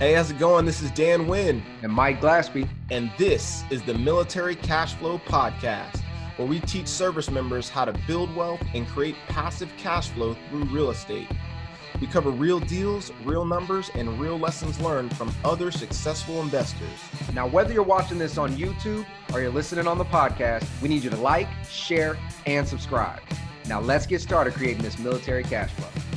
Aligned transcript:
Hey, 0.00 0.14
how's 0.14 0.30
it 0.30 0.38
going? 0.38 0.64
This 0.64 0.80
is 0.80 0.90
Dan 0.92 1.26
Wynn. 1.26 1.62
And 1.82 1.92
Mike 1.92 2.22
Glaspie. 2.22 2.66
And 2.90 3.10
this 3.18 3.64
is 3.68 3.82
the 3.82 3.92
Military 3.92 4.56
Cash 4.56 4.94
Flow 4.94 5.18
Podcast, 5.18 6.00
where 6.36 6.48
we 6.48 6.58
teach 6.60 6.86
service 6.88 7.30
members 7.30 7.68
how 7.68 7.84
to 7.84 7.92
build 8.06 8.34
wealth 8.34 8.62
and 8.72 8.88
create 8.88 9.14
passive 9.28 9.70
cash 9.76 10.08
flow 10.08 10.34
through 10.48 10.64
real 10.64 10.88
estate. 10.88 11.28
We 12.00 12.06
cover 12.06 12.30
real 12.30 12.60
deals, 12.60 13.12
real 13.26 13.44
numbers, 13.44 13.90
and 13.94 14.18
real 14.18 14.38
lessons 14.38 14.80
learned 14.80 15.14
from 15.18 15.34
other 15.44 15.70
successful 15.70 16.40
investors. 16.40 16.88
Now, 17.34 17.46
whether 17.46 17.74
you're 17.74 17.82
watching 17.82 18.16
this 18.16 18.38
on 18.38 18.56
YouTube 18.56 19.04
or 19.34 19.42
you're 19.42 19.52
listening 19.52 19.86
on 19.86 19.98
the 19.98 20.06
podcast, 20.06 20.66
we 20.80 20.88
need 20.88 21.04
you 21.04 21.10
to 21.10 21.16
like, 21.18 21.48
share, 21.68 22.16
and 22.46 22.66
subscribe. 22.66 23.20
Now, 23.68 23.82
let's 23.82 24.06
get 24.06 24.22
started 24.22 24.54
creating 24.54 24.82
this 24.82 24.98
military 24.98 25.42
cash 25.42 25.70
flow. 25.72 26.09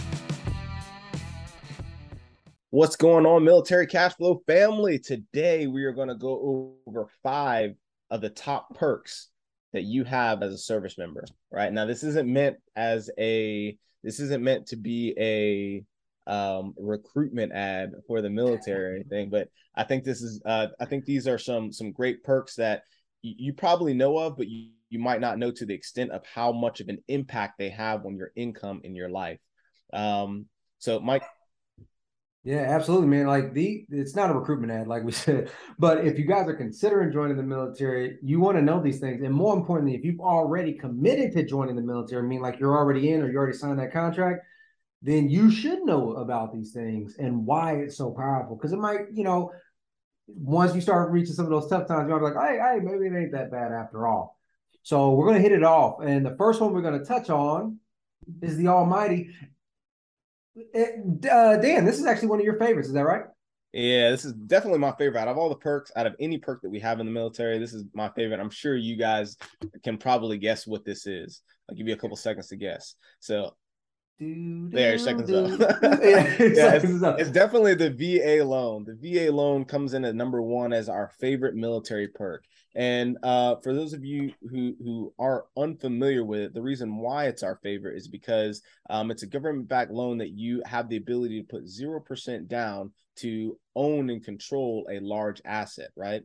What's 2.73 2.95
going 2.95 3.27
on, 3.27 3.43
military 3.43 3.85
cash 3.85 4.15
flow 4.15 4.41
family? 4.47 4.97
Today, 4.97 5.67
we 5.67 5.83
are 5.83 5.91
going 5.91 6.07
to 6.07 6.15
go 6.15 6.73
over 6.87 7.07
five 7.21 7.75
of 8.09 8.19
the 8.19 8.31
top 8.31 8.73
perks 8.73 9.29
that 9.73 9.83
you 9.83 10.03
have 10.05 10.41
as 10.41 10.53
a 10.53 10.57
service 10.57 10.97
member. 10.97 11.23
Right 11.51 11.71
now, 11.71 11.85
this 11.85 12.01
isn't 12.01 12.27
meant 12.27 12.57
as 12.75 13.11
a 13.19 13.77
this 14.03 14.19
isn't 14.19 14.43
meant 14.43 14.65
to 14.69 14.75
be 14.75 15.13
a 15.19 16.31
um, 16.31 16.73
recruitment 16.75 17.53
ad 17.53 17.91
for 18.07 18.23
the 18.23 18.31
military 18.31 18.93
or 18.93 18.95
anything, 18.95 19.29
but 19.29 19.49
I 19.75 19.83
think 19.83 20.03
this 20.03 20.23
is 20.23 20.41
uh, 20.43 20.69
I 20.79 20.85
think 20.85 21.05
these 21.05 21.27
are 21.27 21.37
some 21.37 21.71
some 21.71 21.91
great 21.91 22.23
perks 22.23 22.55
that 22.55 22.85
you, 23.21 23.35
you 23.37 23.53
probably 23.53 23.93
know 23.93 24.17
of, 24.17 24.35
but 24.35 24.47
you, 24.47 24.71
you 24.89 24.97
might 24.97 25.21
not 25.21 25.37
know 25.37 25.51
to 25.51 25.65
the 25.67 25.75
extent 25.75 26.09
of 26.09 26.25
how 26.25 26.51
much 26.51 26.79
of 26.79 26.89
an 26.89 27.03
impact 27.07 27.59
they 27.59 27.69
have 27.69 28.03
on 28.07 28.17
your 28.17 28.31
income 28.35 28.81
in 28.83 28.95
your 28.95 29.09
life. 29.09 29.39
Um, 29.93 30.47
so, 30.79 30.99
Mike, 30.99 31.21
yeah, 32.43 32.65
absolutely, 32.69 33.07
man. 33.07 33.25
Like 33.25 33.53
the 33.53 33.85
it's 33.89 34.15
not 34.15 34.29
a 34.29 34.33
recruitment 34.33 34.71
ad, 34.71 34.87
like 34.87 35.03
we 35.03 35.11
said. 35.25 35.49
But 35.79 36.05
if 36.05 36.19
you 36.19 36.25
guys 36.25 36.47
are 36.47 36.55
considering 36.55 37.13
joining 37.13 37.37
the 37.37 37.43
military, 37.43 38.17
you 38.21 38.39
want 38.41 38.57
to 38.57 38.61
know 38.61 38.81
these 38.81 38.99
things. 38.99 39.21
And 39.21 39.33
more 39.33 39.55
importantly, 39.55 39.95
if 39.95 40.03
you've 40.03 40.19
already 40.19 40.73
committed 40.73 41.31
to 41.33 41.45
joining 41.45 41.75
the 41.75 41.81
military, 41.81 42.21
I 42.21 42.25
mean 42.25 42.41
like 42.41 42.59
you're 42.59 42.77
already 42.77 43.11
in 43.11 43.21
or 43.21 43.31
you 43.31 43.37
already 43.37 43.57
signed 43.57 43.79
that 43.79 43.93
contract, 43.93 44.45
then 45.01 45.29
you 45.29 45.51
should 45.51 45.83
know 45.83 46.15
about 46.15 46.53
these 46.53 46.73
things 46.73 47.15
and 47.17 47.45
why 47.45 47.75
it's 47.75 47.97
so 47.97 48.11
powerful. 48.11 48.57
Because 48.57 48.73
it 48.73 48.79
might, 48.79 49.11
you 49.13 49.23
know, 49.23 49.51
once 50.27 50.75
you 50.75 50.81
start 50.81 51.11
reaching 51.11 51.33
some 51.33 51.45
of 51.45 51.51
those 51.51 51.69
tough 51.69 51.87
times, 51.87 52.09
you're 52.09 52.21
like, 52.21 52.41
hey, 52.41 52.57
hey, 52.57 52.79
maybe 52.81 53.05
it 53.05 53.17
ain't 53.17 53.31
that 53.31 53.51
bad 53.51 53.71
after 53.71 54.05
all. 54.05 54.37
So 54.81 55.11
we're 55.11 55.27
gonna 55.27 55.39
hit 55.39 55.53
it 55.53 55.63
off. 55.63 56.01
And 56.03 56.25
the 56.25 56.35
first 56.35 56.59
one 56.59 56.73
we're 56.73 56.81
gonna 56.81 57.05
touch 57.05 57.29
on 57.29 57.79
is 58.41 58.57
the 58.57 58.67
Almighty. 58.67 59.29
Uh, 60.55 61.57
Dan, 61.57 61.85
this 61.85 61.99
is 61.99 62.05
actually 62.05 62.27
one 62.29 62.39
of 62.39 62.45
your 62.45 62.59
favorites. 62.59 62.87
Is 62.87 62.93
that 62.93 63.01
right? 63.01 63.23
Yeah, 63.73 64.11
this 64.11 64.23
is 64.23 64.33
definitely 64.33 64.79
my 64.79 64.93
favorite 64.99 65.19
out 65.19 65.27
of 65.27 65.37
all 65.37 65.49
the 65.49 65.55
perks. 65.55 65.91
Out 65.95 66.05
of 66.05 66.15
any 66.19 66.37
perk 66.37 66.61
that 66.61 66.69
we 66.69 66.79
have 66.79 66.99
in 66.99 67.07
the 67.07 67.11
military, 67.11 67.57
this 67.57 67.73
is 67.73 67.85
my 67.93 68.09
favorite. 68.15 68.39
I'm 68.39 68.51
sure 68.51 68.75
you 68.75 68.95
guys 68.95 69.35
can 69.83 69.97
probably 69.97 70.37
guess 70.37 70.67
what 70.67 70.85
this 70.85 71.07
is. 71.07 71.41
I'll 71.67 71.75
give 71.75 71.87
you 71.87 71.93
a 71.93 71.97
couple 71.97 72.15
seconds 72.15 72.49
to 72.49 72.55
guess. 72.55 72.95
So 73.19 73.55
there, 74.71 74.97
seconds 74.97 75.31
up. 75.31 75.59
yeah, 75.83 76.35
yeah 76.39 76.73
it's, 76.75 76.85
it's, 76.85 77.31
definitely 77.31 77.75
the 77.75 77.89
VA 77.89 78.43
loan. 78.43 78.85
The 78.85 78.95
VA 78.95 79.31
loan 79.31 79.65
comes 79.65 79.93
in 79.93 80.05
at 80.05 80.15
number 80.15 80.41
one 80.41 80.73
as 80.73 80.89
our 80.89 81.11
favorite 81.19 81.55
military 81.55 82.07
perk. 82.07 82.43
And 82.75 83.17
uh, 83.21 83.57
for 83.63 83.73
those 83.73 83.93
of 83.93 84.03
you 84.03 84.33
who 84.49 84.75
who 84.83 85.13
are 85.19 85.45
unfamiliar 85.55 86.23
with 86.23 86.39
it, 86.39 86.53
the 86.53 86.61
reason 86.61 86.97
why 86.97 87.25
it's 87.25 87.43
our 87.43 87.59
favorite 87.61 87.97
is 87.97 88.07
because 88.07 88.61
um, 88.89 89.11
it's 89.11 89.23
a 89.23 89.27
government-backed 89.27 89.91
loan 89.91 90.17
that 90.17 90.31
you 90.31 90.63
have 90.65 90.89
the 90.89 90.97
ability 90.97 91.41
to 91.41 91.47
put 91.47 91.67
zero 91.67 91.99
percent 91.99 92.47
down 92.47 92.91
to 93.17 93.57
own 93.75 94.09
and 94.09 94.23
control 94.23 94.87
a 94.89 94.99
large 94.99 95.41
asset, 95.45 95.91
right? 95.95 96.23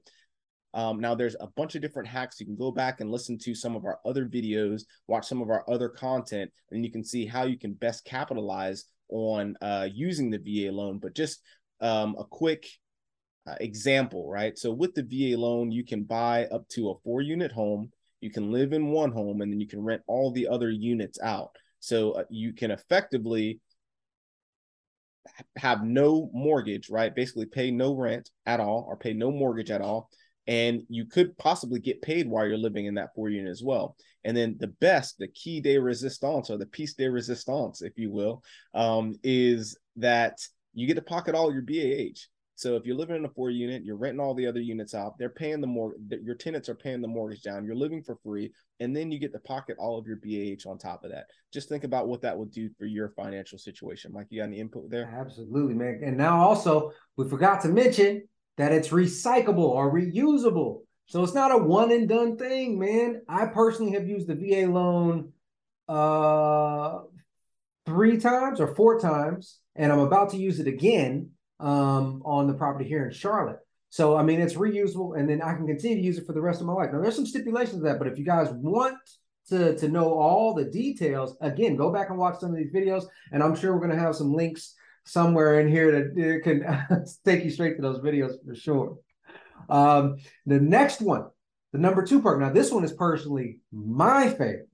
Um, 0.75 1.01
now, 1.01 1.15
there's 1.15 1.37
a 1.41 1.47
bunch 1.47 1.75
of 1.75 1.83
different 1.83 2.09
hacks. 2.09 2.39
You 2.39 2.47
can 2.47 2.57
go 2.57 2.71
back 2.71 3.01
and 3.01 3.11
listen 3.11 3.39
to 3.39 3.55
some 3.55 3.75
of 3.75 3.85
our 3.85 3.99
other 4.05 4.27
videos, 4.27 4.83
watch 5.07 5.27
some 5.27 5.41
of 5.41 5.51
our 5.51 5.65
other 5.69 5.89
content, 5.89 6.51
and 6.71 6.85
you 6.85 6.91
can 6.91 7.05
see 7.05 7.27
how 7.27 7.45
you 7.45 7.59
can 7.59 7.73
best 7.73 8.05
capitalize 8.05 8.85
on 9.09 9.57
uh, 9.63 9.89
using 9.93 10.31
the 10.31 10.39
VA 10.39 10.71
loan. 10.71 10.99
But 10.99 11.15
just 11.15 11.41
um, 11.81 12.17
a 12.19 12.25
quick 12.25 12.69
uh, 13.47 13.55
example, 13.61 14.29
right? 14.31 14.59
So, 14.59 14.71
with 14.71 14.95
the 14.95 15.03
VA 15.03 15.39
loan, 15.41 15.73
you 15.73 15.85
can 15.85 16.05
buy 16.05 16.47
up 16.47 16.69
to 16.71 16.91
a 16.91 16.99
four 17.03 17.23
unit 17.23 17.51
home, 17.51 17.91
you 18.21 18.31
can 18.31 18.53
live 18.53 18.73
in 18.73 18.91
one 18.91 19.13
home, 19.13 19.41
and 19.41 19.51
then 19.51 19.61
you 19.61 19.69
can 19.69 19.83
rent 19.83 20.03
all 20.07 20.33
the 20.33 20.49
other 20.49 20.71
units 20.71 21.19
out. 21.21 21.57
So, 21.81 22.13
uh, 22.13 22.25
you 22.29 22.53
can 22.53 22.71
effectively 22.71 23.61
have 25.57 25.83
no 25.83 26.31
mortgage, 26.35 26.91
right? 26.91 27.15
Basically, 27.15 27.47
pay 27.47 27.71
no 27.71 27.95
rent 27.95 28.29
at 28.45 28.61
all 28.61 28.85
or 28.87 28.97
pay 28.97 29.15
no 29.15 29.31
mortgage 29.31 29.71
at 29.71 29.81
all 29.81 30.11
and 30.49 30.83
you 30.89 31.05
could 31.05 31.37
possibly 31.37 31.79
get 31.79 32.01
paid 32.01 32.27
while 32.27 32.47
you're 32.47 32.57
living 32.57 32.87
in 32.87 32.95
that 32.95 33.15
four 33.15 33.29
unit 33.29 33.51
as 33.51 33.63
well. 33.63 33.95
And 34.25 34.35
then 34.35 34.57
the 34.59 34.69
best, 34.69 35.19
the 35.19 35.29
key 35.29 35.61
de 35.61 35.77
resistance 35.77 36.49
or 36.49 36.57
the 36.57 36.67
piece 36.67 36.95
de 36.95 37.07
resistance, 37.09 37.83
if 37.83 37.93
you 37.99 38.11
will, 38.11 38.43
um, 38.75 39.15
is 39.23 39.79
that 39.97 40.41
you 40.73 40.87
get 40.87 40.95
to 40.95 41.03
pocket 41.03 41.35
all 41.35 41.53
your 41.53 41.63
BAH. 41.63 42.19
So 42.55 42.77
if 42.77 42.87
you're 42.87 42.97
living 42.97 43.15
in 43.15 43.25
a 43.27 43.29
four 43.29 43.51
unit, 43.51 43.85
you're 43.85 43.97
renting 43.97 44.21
all 44.21 44.35
the 44.35 44.47
other 44.47 44.59
units 44.59 44.95
out. 44.95 45.17
They're 45.19 45.29
paying 45.29 45.61
the 45.61 45.69
more 45.69 45.95
your 46.09 46.35
tenants 46.35 46.69
are 46.69 46.75
paying 46.75 47.03
the 47.03 47.07
mortgage 47.07 47.43
down. 47.43 47.65
You're 47.65 47.77
living 47.77 48.03
for 48.03 48.17
free, 48.25 48.51
and 48.81 48.97
then 48.97 49.13
you 49.13 49.21
get 49.21 49.33
to 49.35 49.39
pocket 49.39 49.77
all 49.79 49.97
of 49.97 50.07
your 50.09 50.17
BAH 50.17 50.69
on 50.69 50.77
top 50.77 51.05
of 51.05 51.13
that. 51.13 51.27
Just 51.53 51.69
think 51.69 51.85
about 51.85 52.09
what 52.09 52.23
that 52.23 52.37
would 52.37 52.51
do 52.51 52.69
for 52.77 52.87
your 52.87 53.11
financial 53.11 53.59
situation. 53.59 54.13
Mike, 54.13 54.27
you 54.31 54.41
got 54.41 54.49
any 54.49 54.59
input 54.59 54.91
there? 54.91 55.15
Absolutely, 55.21 55.75
man. 55.75 56.01
And 56.05 56.17
now 56.17 56.41
also 56.41 56.91
we 57.17 57.29
forgot 57.29 57.61
to 57.61 57.69
mention 57.69 58.27
that 58.59 58.73
it's 58.73 58.89
recyclable 58.89 59.61
or 59.61 59.91
reusable. 59.91 60.83
So 61.07 61.23
it's 61.25 61.33
not 61.33 61.53
a 61.53 61.57
one 61.57 61.91
and 61.91 62.09
done 62.09 62.37
thing, 62.37 62.79
man. 62.79 63.23
I 63.29 63.47
personally 63.47 63.93
have 63.93 64.07
used 64.07 64.27
the 64.27 64.35
VA 64.35 64.71
loan 64.71 65.33
uh 65.89 66.99
three 67.87 68.19
times 68.19 68.61
or 68.61 68.75
four 68.75 69.01
times, 69.01 69.61
and 69.75 69.91
I'm 69.91 70.01
about 70.01 70.31
to 70.31 70.37
use 70.37 70.61
it 70.61 70.67
again 70.67 71.31
um 71.61 72.21
on 72.27 72.47
the 72.47 72.53
property 72.53 72.87
here 72.87 73.07
in 73.07 73.13
Charlotte. 73.13 73.61
So 73.91 74.17
I 74.17 74.23
mean 74.23 74.41
it's 74.41 74.55
reusable, 74.55 75.19
and 75.19 75.31
then 75.31 75.41
I 75.41 75.55
can 75.55 75.67
continue 75.67 75.97
to 75.97 76.03
use 76.03 76.19
it 76.19 76.27
for 76.27 76.35
the 76.35 76.43
rest 76.43 76.61
of 76.61 76.67
my 76.67 76.75
life. 76.75 76.91
Now 76.93 77.01
there's 77.01 77.17
some 77.17 77.27
stipulations 77.27 77.79
to 77.79 77.85
that, 77.85 77.99
but 77.99 78.09
if 78.09 78.19
you 78.19 78.25
guys 78.25 78.51
want 78.51 78.99
to 79.49 79.77
to 79.77 79.89
know 79.89 80.13
all 80.13 80.53
the 80.53 80.65
details, 80.65 81.37
again, 81.41 81.77
go 81.77 81.91
back 81.91 82.11
and 82.11 82.19
watch 82.19 82.41
some 82.41 82.51
of 82.51 82.57
these 82.57 82.73
videos, 82.73 83.07
and 83.33 83.43
I'm 83.43 83.55
sure 83.55 83.73
we're 83.73 83.87
gonna 83.87 83.99
have 83.99 84.17
some 84.17 84.35
links 84.35 84.75
somewhere 85.09 85.61
in 85.61 85.69
here 85.69 85.91
that 85.93 86.43
can 86.45 87.05
take 87.25 87.45
you 87.45 87.51
straight 87.51 87.77
to 87.77 87.83
those 87.83 88.01
videos 88.01 88.33
for 88.47 88.55
sure. 88.55 88.99
Um, 89.69 90.17
the 90.47 90.61
next 90.61 91.01
one, 91.01 91.27
the 91.73 91.79
number 91.79 92.05
two 92.05 92.23
perk. 92.23 92.41
Now, 92.41 92.51
this 92.51 92.71
one 92.71 92.85
is 92.85 92.93
personally 92.93 93.61
my 93.73 94.29
favorite. 94.29 94.69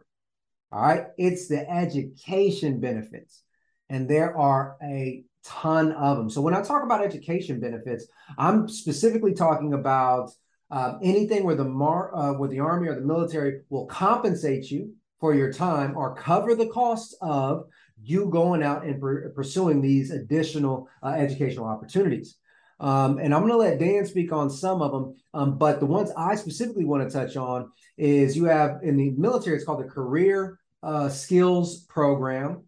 All 0.72 0.82
right, 0.82 1.06
it's 1.16 1.48
the 1.48 1.68
education 1.70 2.80
benefits, 2.80 3.42
and 3.88 4.08
there 4.08 4.36
are 4.36 4.76
a 4.82 5.24
ton 5.44 5.92
of 5.92 6.16
them. 6.16 6.28
So 6.28 6.40
when 6.40 6.54
I 6.54 6.62
talk 6.62 6.82
about 6.82 7.04
education 7.04 7.60
benefits, 7.60 8.06
I'm 8.36 8.68
specifically 8.68 9.34
talking 9.34 9.72
about 9.74 10.30
uh, 10.70 10.94
anything 11.02 11.44
where 11.44 11.54
the 11.54 11.64
mar- 11.64 12.14
uh, 12.16 12.32
where 12.32 12.48
the 12.48 12.58
army 12.58 12.88
or 12.88 12.96
the 12.96 13.06
military 13.06 13.60
will 13.68 13.86
compensate 13.86 14.70
you 14.70 14.94
for 15.20 15.34
your 15.34 15.52
time 15.52 15.96
or 15.96 16.16
cover 16.16 16.54
the 16.54 16.66
costs 16.66 17.16
of 17.22 17.66
you 18.04 18.28
going 18.30 18.62
out 18.62 18.84
and 18.84 19.00
pursuing 19.34 19.80
these 19.80 20.10
additional 20.10 20.88
uh, 21.02 21.08
educational 21.08 21.66
opportunities. 21.66 22.36
Um, 22.80 23.18
and 23.18 23.32
I'm 23.32 23.40
going 23.40 23.52
to 23.52 23.58
let 23.58 23.78
Dan 23.78 24.04
speak 24.04 24.32
on 24.32 24.50
some 24.50 24.82
of 24.82 24.92
them. 24.92 25.14
Um, 25.32 25.58
but 25.58 25.80
the 25.80 25.86
ones 25.86 26.10
I 26.16 26.34
specifically 26.34 26.84
want 26.84 27.08
to 27.08 27.12
touch 27.12 27.36
on 27.36 27.70
is 27.96 28.36
you 28.36 28.44
have 28.44 28.80
in 28.82 28.96
the 28.96 29.10
military, 29.10 29.56
it's 29.56 29.64
called 29.64 29.84
the 29.84 29.88
Career 29.88 30.58
uh, 30.82 31.08
Skills 31.08 31.84
Program. 31.84 32.64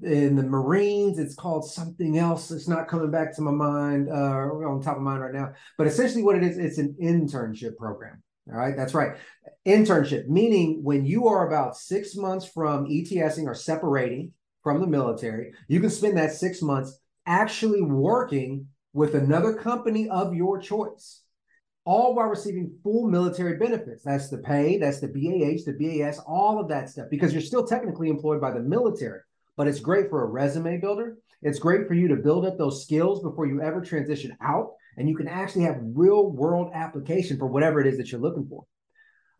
In 0.00 0.36
the 0.36 0.44
Marines, 0.44 1.18
it's 1.18 1.34
called 1.34 1.68
something 1.68 2.18
else. 2.18 2.52
It's 2.52 2.68
not 2.68 2.86
coming 2.86 3.10
back 3.10 3.34
to 3.34 3.42
my 3.42 3.50
mind, 3.50 4.08
uh, 4.08 4.12
on 4.12 4.80
top 4.80 4.96
of 4.96 5.02
mind 5.02 5.20
right 5.20 5.34
now. 5.34 5.54
But 5.76 5.88
essentially, 5.88 6.22
what 6.22 6.36
it 6.36 6.44
is, 6.44 6.56
it's 6.56 6.78
an 6.78 6.94
internship 7.02 7.76
program. 7.76 8.22
All 8.48 8.56
right, 8.56 8.76
that's 8.76 8.94
right. 8.94 9.16
Internship, 9.66 10.28
meaning 10.28 10.84
when 10.84 11.04
you 11.04 11.26
are 11.26 11.48
about 11.48 11.76
six 11.76 12.14
months 12.14 12.46
from 12.46 12.86
ETSing 12.86 13.44
or 13.46 13.54
separating 13.54 14.32
from 14.68 14.82
the 14.82 14.86
military. 14.86 15.50
You 15.66 15.80
can 15.80 15.88
spend 15.88 16.18
that 16.18 16.34
six 16.34 16.60
months 16.60 17.00
actually 17.24 17.80
working 17.80 18.66
with 18.92 19.14
another 19.14 19.54
company 19.54 20.10
of 20.10 20.34
your 20.34 20.60
choice, 20.60 21.22
all 21.86 22.14
while 22.14 22.26
receiving 22.26 22.76
full 22.82 23.08
military 23.08 23.56
benefits. 23.56 24.02
That's 24.02 24.28
the 24.28 24.36
pay, 24.36 24.76
that's 24.76 25.00
the 25.00 25.08
BAH, 25.08 25.64
the 25.64 25.72
BAS, 25.72 26.18
all 26.26 26.60
of 26.60 26.68
that 26.68 26.90
stuff, 26.90 27.06
because 27.10 27.32
you're 27.32 27.40
still 27.40 27.66
technically 27.66 28.10
employed 28.10 28.42
by 28.42 28.50
the 28.50 28.60
military. 28.60 29.20
But 29.56 29.68
it's 29.68 29.80
great 29.80 30.10
for 30.10 30.22
a 30.22 30.26
resume 30.26 30.76
builder. 30.82 31.16
It's 31.40 31.58
great 31.58 31.88
for 31.88 31.94
you 31.94 32.06
to 32.08 32.16
build 32.16 32.44
up 32.44 32.58
those 32.58 32.82
skills 32.82 33.22
before 33.22 33.46
you 33.46 33.62
ever 33.62 33.80
transition 33.80 34.36
out. 34.42 34.72
And 34.98 35.08
you 35.08 35.16
can 35.16 35.28
actually 35.28 35.64
have 35.64 35.80
real 35.80 36.30
world 36.30 36.72
application 36.74 37.38
for 37.38 37.46
whatever 37.46 37.80
it 37.80 37.86
is 37.86 37.96
that 37.96 38.12
you're 38.12 38.20
looking 38.20 38.46
for. 38.46 38.64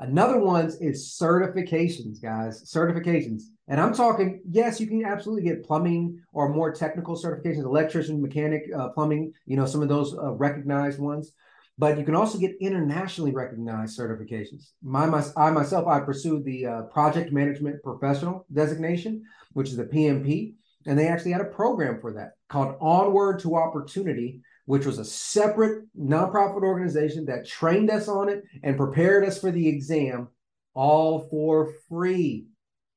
Another 0.00 0.39
ones 0.39 0.77
is 0.77 1.17
certifications, 1.21 2.23
guys. 2.23 2.62
Certifications. 2.73 3.43
And 3.67 3.81
I'm 3.81 3.93
talking, 3.93 4.41
yes, 4.49 4.81
you 4.81 4.87
can 4.87 5.05
absolutely 5.05 5.43
get 5.43 5.65
plumbing 5.65 6.21
or 6.33 6.49
more 6.49 6.73
technical 6.73 7.17
certifications, 7.17 7.65
electrician, 7.65 8.23
mechanic, 8.23 8.62
uh, 8.75 8.91
plumbing, 8.91 9.33
you 9.45 9.56
know, 9.56 9.67
some 9.67 9.83
of 9.83 9.89
those 9.89 10.17
uh, 10.17 10.33
recognized 10.33 11.00
ones. 11.00 11.33
But 11.79 11.99
you 11.99 12.05
can 12.05 12.15
also 12.15 12.39
get 12.39 12.56
internationally 12.61 13.33
recognized 13.33 13.99
certifications. 13.99 14.71
My, 14.83 15.06
my 15.06 15.25
I 15.37 15.50
myself, 15.50 15.87
I 15.87 16.01
pursued 16.01 16.44
the 16.44 16.67
uh, 16.67 16.83
project 16.83 17.33
management 17.33 17.83
professional 17.83 18.47
designation, 18.53 19.25
which 19.53 19.69
is 19.69 19.77
the 19.77 19.85
PMP. 19.85 20.55
And 20.87 20.99
they 20.99 21.09
actually 21.09 21.33
had 21.33 21.41
a 21.41 21.47
program 21.47 22.01
for 22.01 22.12
that 22.15 22.33
called 22.49 22.77
Onward 22.81 23.41
to 23.41 23.56
Opportunity, 23.56 24.41
which 24.69 24.85
was 24.85 24.99
a 24.99 25.05
separate 25.05 25.87
nonprofit 25.99 26.62
organization 26.62 27.25
that 27.25 27.49
trained 27.49 27.91
us 27.91 28.06
on 28.06 28.29
it 28.29 28.44
and 28.62 28.76
prepared 28.76 29.25
us 29.25 29.41
for 29.41 29.50
the 29.50 29.67
exam 29.67 30.29
all 30.75 31.26
for 31.31 31.73
free. 31.88 32.49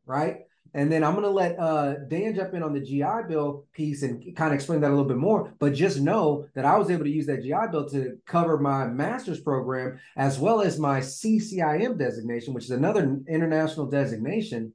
Right. 0.05 0.39
And 0.73 0.91
then 0.91 1.01
I'm 1.01 1.13
going 1.13 1.23
to 1.23 1.29
let 1.29 1.57
uh, 1.57 1.93
Dan 2.09 2.35
jump 2.35 2.53
in 2.53 2.61
on 2.61 2.73
the 2.73 2.81
GI 2.81 3.29
Bill 3.29 3.67
piece 3.71 4.03
and 4.03 4.21
kind 4.35 4.51
of 4.51 4.55
explain 4.55 4.81
that 4.81 4.89
a 4.89 4.91
little 4.91 5.05
bit 5.05 5.15
more. 5.15 5.53
But 5.59 5.73
just 5.73 6.01
know 6.01 6.45
that 6.55 6.65
I 6.65 6.77
was 6.77 6.91
able 6.91 7.05
to 7.05 7.09
use 7.09 7.27
that 7.27 7.41
GI 7.41 7.71
Bill 7.71 7.89
to 7.91 8.17
cover 8.25 8.57
my 8.59 8.87
master's 8.87 9.39
program 9.39 9.97
as 10.17 10.37
well 10.37 10.59
as 10.59 10.77
my 10.77 10.99
CCIM 10.99 11.97
designation, 11.97 12.53
which 12.53 12.65
is 12.65 12.71
another 12.71 13.17
international 13.29 13.85
designation, 13.85 14.73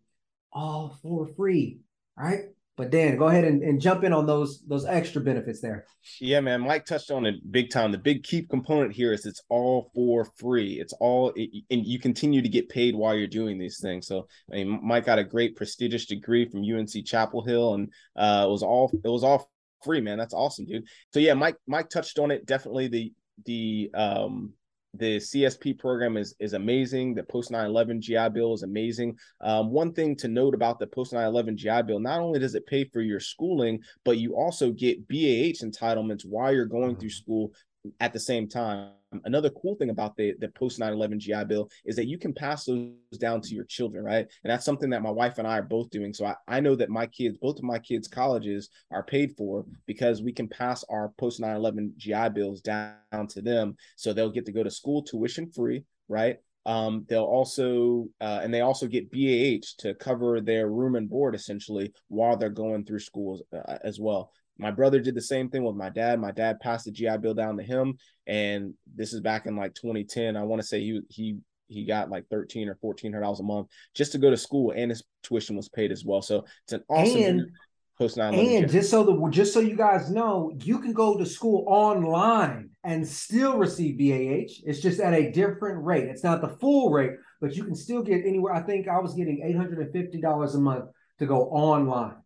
all 0.51 0.99
for 1.03 1.27
free. 1.27 1.81
Right. 2.17 2.45
But 2.77 2.91
Dan, 2.91 3.17
go 3.17 3.29
ahead 3.29 3.45
and, 3.45 3.63
and 3.63 3.81
jump 3.81 4.05
in 4.05 4.13
on 4.13 4.27
those 4.27 4.63
those 4.67 4.85
extra 4.85 5.23
benefits 5.23 5.61
there. 5.63 5.87
Yeah, 6.21 6.41
man. 6.41 6.61
Mike 6.61 6.85
touched 6.85 7.11
on 7.11 7.25
it 7.25 7.51
big 7.51 7.71
time. 7.71 7.91
The 7.91 7.99
big 7.99 8.23
key 8.23 8.43
component 8.43 8.93
here 8.93 9.15
is 9.15 9.25
it's 9.25 9.43
all 9.49 9.91
for 9.95 10.27
free. 10.37 10.75
It's 10.75 10.93
all 11.01 11.33
it, 11.37 11.65
and 11.71 11.87
you 11.87 11.99
continue 11.99 12.43
to 12.43 12.49
get 12.49 12.69
paid 12.69 12.95
while 12.95 13.15
you're 13.15 13.29
doing 13.29 13.59
these 13.59 13.81
things. 13.81 14.07
So 14.07 14.27
I 14.53 14.57
mean, 14.57 14.81
Mike 14.83 15.07
got 15.07 15.19
a 15.19 15.25
great 15.25 15.57
prestigious 15.57 16.05
degree 16.05 16.49
from 16.49 16.63
UNC 16.63 17.07
Chapel 17.07 17.43
Hill, 17.43 17.75
and 17.75 17.93
uh, 18.15 18.45
it 18.47 18.51
was 18.51 18.63
all 18.63 18.91
it 19.03 19.09
was 19.09 19.25
all 19.25 19.51
free, 19.83 20.03
man. 20.03 20.19
That's 20.19 20.35
awesome, 20.35 20.67
dude. 20.67 20.85
So 21.15 21.21
yeah, 21.21 21.35
Mike 21.35 21.57
Mike 21.67 21.89
touched 21.89 22.19
on 22.19 22.31
it. 22.31 22.45
Definitely 22.45 22.89
the 22.89 23.13
the 23.47 23.91
um 23.95 24.53
the 24.99 25.17
CSP 25.17 25.79
program 25.79 26.17
is 26.17 26.35
is 26.39 26.53
amazing. 26.53 27.15
The 27.15 27.23
post 27.23 27.51
9/11 27.51 28.01
GI 28.01 28.29
Bill 28.31 28.55
is 28.55 28.63
amazing. 28.63 29.17
Um, 29.41 29.71
one 29.71 29.93
thing 29.93 30.17
to 30.17 30.29
note 30.29 30.55
about 30.55 30.79
the 30.79 30.87
post 30.87 31.13
9/11 31.13 31.57
GI 31.57 31.83
Bill: 31.83 32.01
not 32.01 32.21
only 32.21 32.39
does 32.39 32.55
it 32.55 32.67
pay 32.67 32.85
for 32.85 33.01
your 33.01 33.21
schooling, 33.21 33.81
but 34.05 34.19
you 34.19 34.37
also 34.37 34.71
get 34.71 35.07
BAH 35.09 35.65
entitlements 35.65 36.25
while 36.25 36.53
you're 36.53 36.67
going 36.67 36.97
through 36.97 37.11
school 37.11 37.53
at 38.01 38.13
the 38.13 38.21
same 38.21 38.49
time. 38.49 38.91
Another 39.25 39.51
cool 39.51 39.77
thing 39.77 39.91
about 39.91 40.17
the, 40.17 40.35
the 40.41 40.49
post 40.49 40.79
9 40.79 40.93
11 40.93 41.21
GI 41.21 41.45
Bill 41.45 41.71
is 41.85 41.97
that 41.97 42.09
you 42.09 42.19
can 42.19 42.33
pass 42.33 42.65
those 42.65 42.91
down 43.19 43.41
to 43.41 43.55
your 43.55 43.65
children, 43.65 44.05
right? 44.05 44.27
And 44.45 44.51
that's 44.51 44.65
something 44.65 44.91
that 44.91 45.03
my 45.03 45.11
wife 45.11 45.39
and 45.39 45.47
I 45.47 45.59
are 45.59 45.63
both 45.63 45.91
doing. 45.91 46.13
So 46.13 46.27
I, 46.27 46.35
I 46.49 46.61
know 46.61 46.75
that 46.75 46.91
my 46.91 47.07
kids, 47.07 47.39
both 47.39 47.59
of 47.59 47.65
my 47.65 47.79
kids' 47.79 48.09
colleges 48.09 48.69
are 48.91 49.05
paid 49.05 49.37
for 49.37 49.65
because 49.87 50.23
we 50.23 50.33
can 50.33 50.49
pass 50.49 50.85
our 50.91 51.13
post 51.19 51.41
9 51.41 51.57
11 51.57 51.95
GI 51.97 52.31
Bills 52.31 52.61
down 52.61 53.27
to 53.31 53.41
them. 53.41 53.77
So 53.97 54.13
they'll 54.13 54.31
get 54.31 54.47
to 54.47 54.53
go 54.53 54.63
to 54.63 54.71
school 54.71 55.03
tuition 55.03 55.51
free, 55.51 55.85
right? 56.09 56.39
Um, 56.67 57.07
they'll 57.09 57.23
also 57.23 58.09
uh, 58.21 58.41
and 58.43 58.53
they 58.53 58.61
also 58.61 58.89
get 58.89 59.13
BAH 59.13 59.67
to 59.79 59.95
cover 59.95 60.41
their 60.41 60.69
room 60.69 60.97
and 60.97 61.09
board 61.09 61.37
essentially 61.37 61.93
while 62.09 62.37
they're 62.37 62.51
going 62.51 62.85
through 62.85 62.99
schools 62.99 63.41
uh, 63.55 63.79
as 63.85 64.01
well. 64.01 64.33
My 64.59 64.71
brother 64.71 65.01
did 65.01 65.15
the 65.15 65.23
same 65.23 65.51
thing 65.51 65.65
with 65.65 65.77
my 65.77 65.91
dad. 65.91 66.21
My 66.21 66.33
dad 66.33 66.61
passed 66.61 66.87
the 66.87 66.91
GI 66.91 67.19
Bill 67.19 67.35
down 67.35 67.57
to 67.59 67.63
him, 67.63 67.99
and 68.27 68.75
this 68.95 69.13
is 69.13 69.21
back 69.21 69.47
in 69.47 69.57
like 69.57 69.75
2010. 69.75 70.37
I 70.37 70.43
want 70.45 70.63
to 70.63 70.67
say 70.67 70.81
he 70.81 71.01
he 71.09 71.37
he 71.69 71.85
got 71.85 72.11
like 72.11 72.27
13 72.31 72.69
or 72.69 72.77
14 72.77 73.13
hundred 73.13 73.23
dollars 73.23 73.41
a 73.41 73.45
month 73.45 73.69
just 73.95 74.13
to 74.13 74.19
go 74.19 74.31
to 74.31 74.37
school, 74.37 74.73
and 74.75 74.91
his 74.91 75.03
tuition 75.23 75.57
was 75.57 75.69
paid 75.69 75.93
as 75.93 76.05
well. 76.05 76.23
So 76.23 76.45
it's 76.65 76.73
an 76.73 76.83
awesome. 76.89 77.23
And- 77.23 77.51
post 77.99 78.17
9 78.19 78.35
and 78.35 78.71
just 78.71 78.91
so 78.91 79.03
the 79.05 79.29
just 79.31 79.55
so 79.55 79.61
you 79.61 79.75
guys 79.75 80.11
know 80.11 80.53
you 80.63 80.79
can 80.81 80.93
go 80.93 81.17
to 81.17 81.25
school 81.25 81.65
online 81.67 82.69
and 82.85 83.07
still 83.07 83.57
receive 83.57 83.97
BAH 83.97 84.53
it's 84.69 84.81
just 84.81 85.01
at 85.01 85.15
a 85.15 85.31
different 85.31 85.83
rate 85.83 86.05
it's 86.05 86.23
not 86.23 86.43
the 86.43 86.49
full 86.61 86.91
rate 86.91 87.13
but 87.41 87.57
you 87.57 87.65
can 87.65 87.75
still 87.75 88.03
get 88.03 88.27
anywhere 88.27 88.53
I 88.53 88.61
think 88.61 88.87
I 88.87 88.99
was 88.99 89.15
getting 89.15 89.41
$850 89.43 90.55
a 90.55 90.59
month 90.59 90.91
to 91.21 91.27
go 91.27 91.45
online 91.45 92.17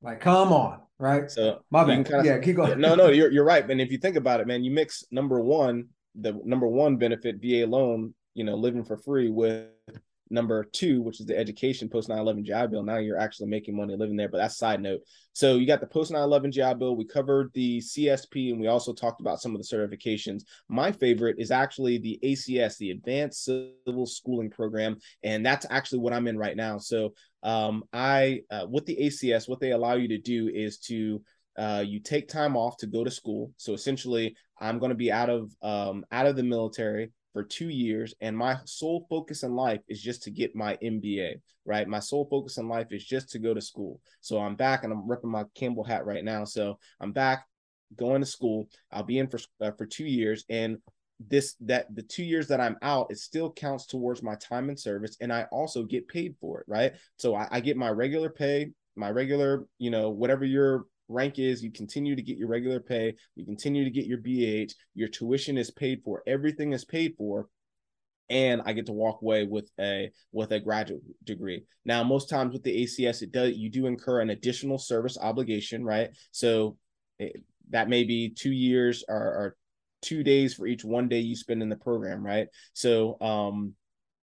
like 0.00 0.20
come 0.20 0.52
on 0.52 0.80
right? 0.98 1.30
So 1.30 1.62
my 1.70 1.84
bad. 1.84 2.06
Kind 2.06 2.20
of, 2.20 2.26
yeah, 2.26 2.38
keep 2.38 2.56
going. 2.56 2.80
no, 2.80 2.94
no, 2.94 3.08
you're 3.08 3.30
you're 3.30 3.44
right. 3.44 3.68
And 3.68 3.80
if 3.80 3.90
you 3.90 3.98
think 3.98 4.16
about 4.16 4.40
it, 4.40 4.46
man, 4.46 4.64
you 4.64 4.70
mix 4.70 5.04
number 5.10 5.40
one, 5.40 5.88
the 6.14 6.38
number 6.44 6.66
one 6.66 6.96
benefit, 6.96 7.36
VA 7.40 7.66
loan, 7.66 8.14
you 8.34 8.44
know, 8.44 8.54
living 8.54 8.84
for 8.84 8.96
free 8.96 9.30
with 9.30 9.68
number 10.32 10.64
two, 10.64 11.02
which 11.02 11.20
is 11.20 11.26
the 11.26 11.36
education 11.36 11.88
post 11.88 12.08
9-11 12.08 12.44
GI 12.44 12.68
Bill. 12.68 12.82
Now 12.82 12.96
you're 12.96 13.18
actually 13.18 13.48
making 13.48 13.76
money 13.76 13.94
living 13.96 14.16
there, 14.16 14.28
but 14.28 14.38
that's 14.38 14.56
side 14.56 14.80
note. 14.80 15.00
So 15.32 15.56
you 15.56 15.66
got 15.66 15.80
the 15.80 15.86
post 15.86 16.10
9-11 16.10 16.52
GI 16.52 16.78
Bill. 16.78 16.96
We 16.96 17.04
covered 17.04 17.52
the 17.52 17.78
CSP 17.78 18.50
and 18.50 18.60
we 18.60 18.66
also 18.66 18.92
talked 18.92 19.20
about 19.20 19.40
some 19.40 19.54
of 19.54 19.60
the 19.60 19.76
certifications. 19.76 20.42
My 20.68 20.90
favorite 20.90 21.36
is 21.38 21.50
actually 21.50 21.98
the 21.98 22.18
ACS, 22.24 22.78
the 22.78 22.90
Advanced 22.90 23.44
Civil 23.44 24.06
Schooling 24.06 24.50
Program. 24.50 24.96
And 25.22 25.44
that's 25.44 25.66
actually 25.70 26.00
what 26.00 26.12
I'm 26.12 26.26
in 26.26 26.38
right 26.38 26.56
now. 26.56 26.78
So 26.78 27.14
um, 27.42 27.84
I, 27.92 28.40
uh, 28.50 28.66
with 28.68 28.86
the 28.86 28.96
ACS, 28.96 29.48
what 29.48 29.60
they 29.60 29.72
allow 29.72 29.94
you 29.94 30.08
to 30.08 30.18
do 30.18 30.48
is 30.48 30.78
to 30.78 31.22
uh, 31.58 31.84
you 31.86 32.00
take 32.00 32.28
time 32.28 32.56
off 32.56 32.76
to 32.78 32.86
go 32.86 33.04
to 33.04 33.10
school. 33.10 33.52
So 33.58 33.74
essentially, 33.74 34.34
I'm 34.58 34.78
going 34.78 34.90
to 34.90 34.96
be 34.96 35.12
out 35.12 35.28
of 35.28 35.54
um, 35.60 36.04
out 36.10 36.26
of 36.26 36.36
the 36.36 36.42
military 36.42 37.10
for 37.32 37.42
two 37.42 37.68
years, 37.68 38.14
and 38.20 38.36
my 38.36 38.58
sole 38.64 39.06
focus 39.08 39.42
in 39.42 39.54
life 39.54 39.80
is 39.88 40.00
just 40.00 40.22
to 40.24 40.30
get 40.30 40.54
my 40.54 40.76
MBA. 40.82 41.40
Right, 41.64 41.86
my 41.86 42.00
sole 42.00 42.26
focus 42.28 42.58
in 42.58 42.68
life 42.68 42.88
is 42.90 43.04
just 43.04 43.30
to 43.30 43.38
go 43.38 43.54
to 43.54 43.60
school. 43.60 44.00
So 44.20 44.40
I'm 44.40 44.56
back, 44.56 44.84
and 44.84 44.92
I'm 44.92 45.06
repping 45.06 45.24
my 45.24 45.44
Campbell 45.54 45.84
hat 45.84 46.04
right 46.04 46.24
now. 46.24 46.44
So 46.44 46.78
I'm 47.00 47.12
back, 47.12 47.46
going 47.96 48.20
to 48.20 48.26
school. 48.26 48.68
I'll 48.90 49.04
be 49.04 49.18
in 49.18 49.28
for 49.28 49.38
uh, 49.60 49.70
for 49.72 49.86
two 49.86 50.06
years, 50.06 50.44
and 50.48 50.78
this 51.20 51.54
that 51.60 51.94
the 51.94 52.02
two 52.02 52.24
years 52.24 52.48
that 52.48 52.60
I'm 52.60 52.76
out, 52.82 53.08
it 53.10 53.18
still 53.18 53.52
counts 53.52 53.86
towards 53.86 54.22
my 54.22 54.34
time 54.36 54.70
in 54.70 54.76
service, 54.76 55.16
and 55.20 55.32
I 55.32 55.44
also 55.52 55.84
get 55.84 56.08
paid 56.08 56.34
for 56.40 56.60
it. 56.60 56.66
Right, 56.68 56.92
so 57.16 57.34
I, 57.34 57.48
I 57.50 57.60
get 57.60 57.76
my 57.76 57.90
regular 57.90 58.30
pay, 58.30 58.72
my 58.96 59.10
regular, 59.10 59.66
you 59.78 59.90
know, 59.90 60.10
whatever 60.10 60.44
your 60.44 60.84
rank 61.08 61.38
is 61.38 61.62
you 61.62 61.70
continue 61.70 62.16
to 62.16 62.22
get 62.22 62.36
your 62.38 62.48
regular 62.48 62.80
pay 62.80 63.14
you 63.34 63.44
continue 63.44 63.84
to 63.84 63.90
get 63.90 64.06
your 64.06 64.18
BH 64.18 64.72
your 64.94 65.08
tuition 65.08 65.58
is 65.58 65.70
paid 65.70 66.00
for 66.04 66.22
everything 66.26 66.72
is 66.72 66.84
paid 66.84 67.14
for 67.18 67.48
and 68.32 68.62
I 68.64 68.72
get 68.72 68.86
to 68.86 68.92
walk 68.92 69.20
away 69.20 69.44
with 69.44 69.70
a 69.78 70.10
with 70.32 70.52
a 70.52 70.60
graduate 70.60 71.02
degree. 71.22 71.64
Now, 71.84 72.02
most 72.02 72.30
times 72.30 72.54
with 72.54 72.62
the 72.62 72.84
ACS, 72.84 73.20
it 73.20 73.30
does 73.30 73.56
you 73.56 73.68
do 73.68 73.86
incur 73.86 74.20
an 74.20 74.30
additional 74.30 74.78
service 74.78 75.18
obligation, 75.20 75.84
right? 75.84 76.10
So 76.30 76.78
it, 77.18 77.44
that 77.70 77.90
may 77.90 78.04
be 78.04 78.30
two 78.30 78.52
years 78.52 79.04
or, 79.08 79.16
or, 79.16 79.56
two 80.00 80.24
days 80.24 80.54
for 80.54 80.66
each 80.66 80.84
one 80.84 81.08
day 81.08 81.20
you 81.20 81.36
spend 81.36 81.62
in 81.62 81.68
the 81.68 81.76
program, 81.76 82.26
right? 82.26 82.48
So 82.72 83.16
um, 83.20 83.74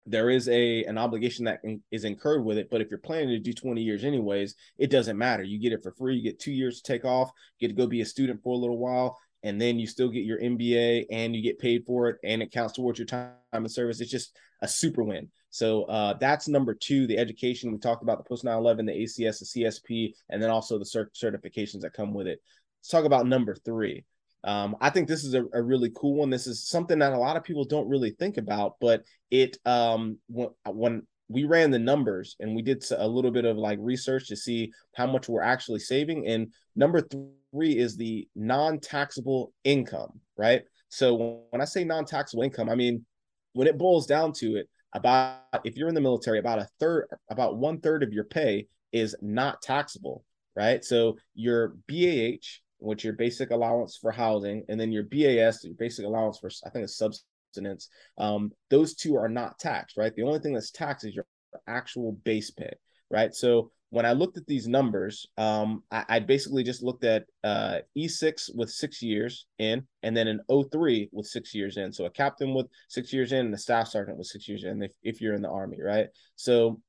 there 0.08 0.30
is 0.30 0.48
a 0.50 0.84
an 0.86 0.98
obligation 0.98 1.46
that 1.46 1.62
is 1.92 2.04
incurred 2.04 2.44
with 2.44 2.58
it 2.58 2.70
but 2.72 2.82
if 2.82 2.90
you're 2.90 2.98
planning 2.98 3.30
to 3.30 3.40
do 3.40 3.54
20 3.54 3.82
years 3.82 4.04
anyways 4.04 4.56
it 4.78 4.90
doesn't 4.90 5.18
matter. 5.18 5.44
You 5.44 5.60
get 5.60 5.74
it 5.74 5.84
for 5.84 5.92
free 5.92 6.16
you 6.16 6.24
get 6.24 6.40
two 6.40 6.52
years 6.52 6.82
to 6.82 6.92
take 6.92 7.06
off 7.06 7.30
you 7.60 7.68
get 7.68 7.76
to 7.76 7.82
go 7.82 7.88
be 7.88 8.02
a 8.02 8.06
student 8.06 8.42
for 8.42 8.54
a 8.54 8.58
little 8.58 8.78
while 8.78 9.20
and 9.44 9.62
then 9.62 9.78
you 9.80 9.86
still 9.86 10.10
get 10.10 10.24
your 10.24 10.40
mba 10.40 11.06
and 11.12 11.36
you 11.36 11.42
get 11.42 11.60
paid 11.60 11.86
for 11.86 12.10
it 12.10 12.18
and 12.24 12.42
it 12.42 12.52
counts 12.52 12.74
towards 12.74 13.00
your 13.00 13.06
time 13.06 13.32
and 13.54 13.72
service. 13.72 14.02
It's 14.02 14.12
just 14.12 14.36
a 14.62 14.68
super 14.68 15.04
win. 15.04 15.30
So 15.50 15.84
uh, 15.84 16.16
that's 16.20 16.48
number 16.48 16.74
two 16.74 17.08
the 17.08 17.18
education. 17.18 17.72
We 17.72 17.78
talked 17.78 18.04
about 18.04 18.18
the 18.18 18.24
post 18.24 18.44
9-11 18.44 18.88
the 18.88 19.04
acs 19.04 19.40
the 19.40 19.64
csp 19.64 20.14
and 20.30 20.42
then 20.42 20.50
also 20.50 20.78
the 20.78 20.86
cert- 20.86 21.16
certifications 21.16 21.82
that 21.82 21.94
come 21.94 22.14
with 22.14 22.28
it. 22.28 22.42
Let's 22.80 22.90
talk 22.90 23.06
about 23.06 23.28
number 23.28 23.56
three 23.56 24.06
um, 24.48 24.78
I 24.80 24.90
think 24.90 25.08
this 25.08 25.26
is 25.26 25.34
a, 25.34 25.44
a, 25.54 25.62
really 25.62 25.92
cool 25.94 26.16
one. 26.16 26.30
This 26.30 26.48
is 26.48 26.68
something 26.68 27.00
that 27.00 27.12
a 27.12 27.18
lot 27.18 27.36
of 27.36 27.44
people 27.44 27.66
don't 27.66 27.90
really 27.90 28.12
think 28.12 28.38
about, 28.38 28.76
but 28.80 29.04
it 29.30 29.58
um, 29.66 30.18
when, 30.28 30.50
when 30.66 31.08
we 31.28 31.44
ran 31.44 31.70
the 31.70 31.80
numbers 31.80 32.38
and 32.40 32.56
we 32.56 32.62
did 32.62 32.84
a 32.98 33.08
little 33.08 33.32
bit 33.32 33.44
of 33.44 33.58
like 33.58 33.78
research 33.82 34.30
to 34.30 34.38
see 34.38 34.72
how 34.96 35.06
much 35.06 35.28
we're 35.28 35.42
actually 35.42 35.80
saving. 35.80 36.26
And 36.28 36.54
number 36.78 37.02
three 37.02 37.78
is 37.78 37.98
the 37.98 38.26
non-taxable 38.36 39.52
income, 39.66 40.22
right? 40.38 40.62
So 40.88 41.42
when 41.50 41.62
I 41.62 41.66
say 41.66 41.84
non-taxable 41.84 42.44
income, 42.44 42.70
I 42.70 42.76
mean 42.76 43.06
when 43.52 43.68
it 43.68 43.78
boils 43.78 44.08
down 44.08 44.32
to 44.34 44.56
it, 44.56 44.70
about 44.94 45.42
if 45.66 45.76
you're 45.76 45.90
in 45.90 45.96
the 45.96 46.02
military, 46.02 46.40
about 46.40 46.60
a 46.60 46.68
third, 46.80 47.08
about 47.30 47.58
one 47.58 47.82
third 47.82 48.02
of 48.02 48.14
your 48.14 48.24
pay 48.24 48.68
is 48.94 49.14
not 49.22 49.62
taxable, 49.62 50.24
right? 50.56 50.84
So 50.86 51.18
your 51.36 51.76
BAH 51.90 52.62
which 52.80 53.04
your 53.04 53.14
basic 53.14 53.52
allowance 53.52 53.98
for 53.98 54.12
housing, 54.12 54.64
and 54.70 54.80
then 54.80 54.92
your 54.92 55.04
BAS, 55.04 55.64
your 55.64 55.76
basic 55.76 56.06
allowance 56.06 56.40
for 56.40 56.50
I 56.66 56.70
think 56.70 56.84
it's 56.84 56.98
subsistence. 56.98 57.90
Um, 58.18 58.52
those 58.70 58.96
two 58.96 59.16
are 59.16 59.30
not 59.30 59.60
taxed, 59.60 59.98
right? 59.98 60.14
The 60.16 60.24
only 60.24 60.40
thing 60.40 60.54
that's 60.54 60.72
taxed 60.72 61.06
is 61.06 61.16
your 61.16 61.26
actual 61.68 62.14
base 62.24 62.52
pay, 62.52 62.74
right? 63.10 63.34
So 63.34 63.72
when 63.90 64.06
I 64.06 64.12
looked 64.12 64.38
at 64.38 64.46
these 64.48 64.68
numbers, 64.68 65.28
um, 65.38 65.84
I, 65.92 66.06
I 66.10 66.20
basically 66.20 66.64
just 66.64 66.84
looked 66.84 67.06
at 67.06 67.26
uh, 67.44 67.80
E6 67.98 68.54
with 68.54 68.70
six 68.70 69.02
years 69.02 69.46
in, 69.60 69.88
and 70.04 70.16
then 70.16 70.28
an 70.28 70.42
O3 70.50 71.10
with 71.14 71.26
six 71.26 71.56
years 71.56 71.78
in. 71.78 71.94
So 71.94 72.06
a 72.06 72.10
captain 72.10 72.54
with 72.54 72.68
six 72.90 73.14
years 73.14 73.32
in, 73.32 73.46
and 73.46 73.54
a 73.54 73.58
staff 73.58 73.88
sergeant 73.88 74.18
with 74.18 74.28
six 74.28 74.48
years 74.48 74.66
in, 74.66 74.84
if, 74.84 74.92
if 75.04 75.22
you're 75.22 75.36
in 75.36 75.42
the 75.42 75.50
army, 75.50 75.82
right? 75.82 76.08
So 76.36 76.82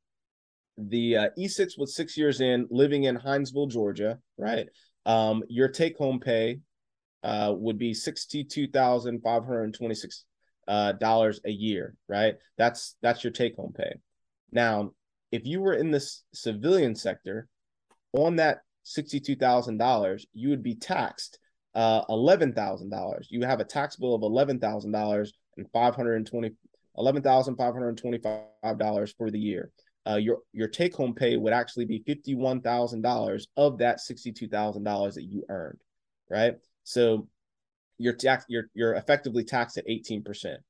the 0.77 1.17
uh, 1.17 1.29
E6 1.39 1.79
with 1.79 1.91
six 1.91 2.17
years 2.17 2.41
in, 2.41 2.67
living 2.71 3.05
in 3.05 3.17
Hinesville, 3.17 3.71
Georgia, 3.71 4.19
right? 4.37 4.69
Um, 5.09 5.43
your 5.49 5.69
take 5.69 5.97
home 5.97 6.21
pay 6.21 6.61
uh, 7.25 7.53
would 7.57 7.79
be 7.79 7.95
sixty-two 7.95 8.69
thousand 8.69 9.23
five 9.23 9.45
hundred 9.45 9.75
twenty-six 9.75 10.25
uh, 10.69 10.93
dollars 10.93 11.41
a 11.45 11.51
year, 11.51 11.95
right? 12.09 12.37
That's 12.59 12.95
that's 13.03 13.25
your 13.25 13.33
take 13.33 13.57
home 13.57 13.73
pay. 13.77 13.95
Now, 14.53 14.93
if 15.33 15.47
you 15.47 15.61
were 15.63 15.75
in 15.75 15.91
the 15.91 16.07
civilian 16.35 16.95
sector, 16.95 17.49
on 18.13 18.37
that 18.37 18.59
sixty-two 18.83 19.37
thousand 19.37 19.79
dollars, 19.79 20.27
you 20.35 20.51
would 20.51 20.63
be 20.63 20.75
taxed 20.75 21.39
uh, 21.75 22.03
eleven 22.11 22.53
thousand 22.53 22.91
dollars. 22.91 23.29
You 23.31 23.47
have 23.47 23.61
a 23.61 23.65
tax 23.65 23.97
bill 23.97 24.15
of 24.15 24.23
eleven 24.23 24.61
thousand 24.61 24.93
dollars 24.93 25.33
and 25.57 25.67
five 25.73 25.97
hundred 25.97 26.25
twenty 26.27 26.51
eleven 26.99 27.23
thousand 27.23 27.57
five 27.57 27.73
hundred 27.73 27.97
twenty-five 27.97 28.79
dollars 28.79 29.15
for 29.17 29.31
the 29.31 29.39
year 29.39 29.71
uh, 30.07 30.17
your 30.17 30.39
your 30.53 30.69
take 30.69 30.95
home 30.95 31.15
pay 31.15 31.37
would 31.37 31.53
actually 31.53 31.85
be 31.85 32.03
fifty 32.07 32.35
one 32.35 32.61
thousand 32.61 33.03
dollars 33.03 33.49
of 33.57 33.79
that 33.79 34.01
sixty 34.01 34.33
two 34.33 34.49
thousand 34.49 34.85
dollars 34.85 35.15
that 35.15 35.25
you 35.25 35.45
earned, 35.49 35.79
right? 36.31 36.55
So 36.85 37.29
you're 37.99 38.15
tax 38.15 38.45
you're 38.49 38.71
you're 38.75 38.95
effectively 38.95 39.45
taxed 39.45 39.79
at 39.79 39.89
eighteen 39.89 40.23
percent. 40.23 40.61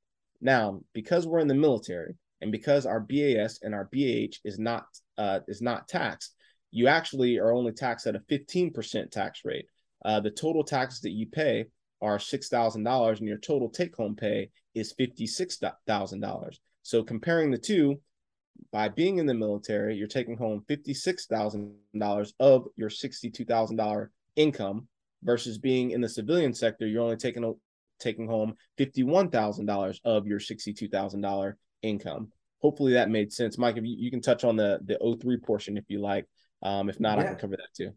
Now, 0.41 0.81
because 0.93 1.27
we're 1.27 1.41
in 1.41 1.49
the 1.49 1.55
military 1.55 2.15
and 2.41 2.53
because 2.53 2.87
our 2.87 3.01
BAS 3.01 3.61
and 3.63 3.75
our 3.75 3.89
BAH 3.93 4.37
is 4.45 4.59
not 4.59 4.85
uh, 5.17 5.41
is 5.49 5.61
not 5.61 5.89
taxed, 5.89 6.35
you 6.71 6.87
actually 6.89 7.39
are 7.39 7.53
only 7.53 7.73
taxed 7.73 8.07
at 8.07 8.17
a 8.17 8.21
fifteen 8.29 8.73
percent 8.73 9.11
tax 9.11 9.41
rate. 9.45 9.67
Uh, 10.05 10.21
the 10.21 10.31
total 10.31 10.65
taxes 10.65 11.01
that 11.01 11.11
you 11.11 11.27
pay 11.27 11.67
are 12.01 12.19
six 12.19 12.49
thousand 12.49 12.85
dollars, 12.85 13.19
and 13.19 13.29
your 13.29 13.39
total 13.39 13.69
take 13.69 13.95
home 13.97 14.15
pay 14.15 14.51
is 14.75 14.93
fifty 14.93 15.27
six 15.27 15.61
thousand 15.87 16.21
dollars. 16.21 16.61
So 16.83 17.03
comparing 17.03 17.51
the 17.51 17.59
two, 17.59 18.01
by 18.73 18.89
being 18.89 19.19
in 19.19 19.27
the 19.27 19.35
military, 19.35 19.97
you're 19.97 20.07
taking 20.07 20.37
home 20.37 20.65
$56,000 20.69 22.33
of 22.41 22.67
your 22.77 22.91
$62,000 22.91 24.09
income 24.37 24.89
versus 25.23 25.59
being 25.59 25.91
in 25.91 26.01
the 26.01 26.09
civilian 26.09 26.55
sector, 26.55 26.87
you're 26.87 27.03
only 27.03 27.17
taking 27.17 27.55
taking 27.99 28.29
home 28.29 28.55
$51,000 28.79 29.99
of 30.05 30.27
your 30.27 30.39
$62,000 30.39 31.55
income. 31.83 32.33
Hopefully 32.61 32.93
that 32.93 33.11
made 33.11 33.33
sense. 33.33 33.59
Mike, 33.59 33.77
if 33.77 33.85
you, 33.85 33.97
you 33.99 34.11
can 34.11 34.21
touch 34.21 34.45
on 34.45 34.57
the 34.57 34.81
the 34.85 34.99
O3 35.01 35.43
portion 35.43 35.77
if 35.77 35.85
you 35.89 36.01
like. 36.01 36.27
Um, 36.63 36.89
if 36.89 36.99
not, 36.99 37.19
yeah. 37.19 37.25
I 37.25 37.27
can 37.29 37.37
cover 37.37 37.57
that 37.57 37.75
too. 37.77 37.93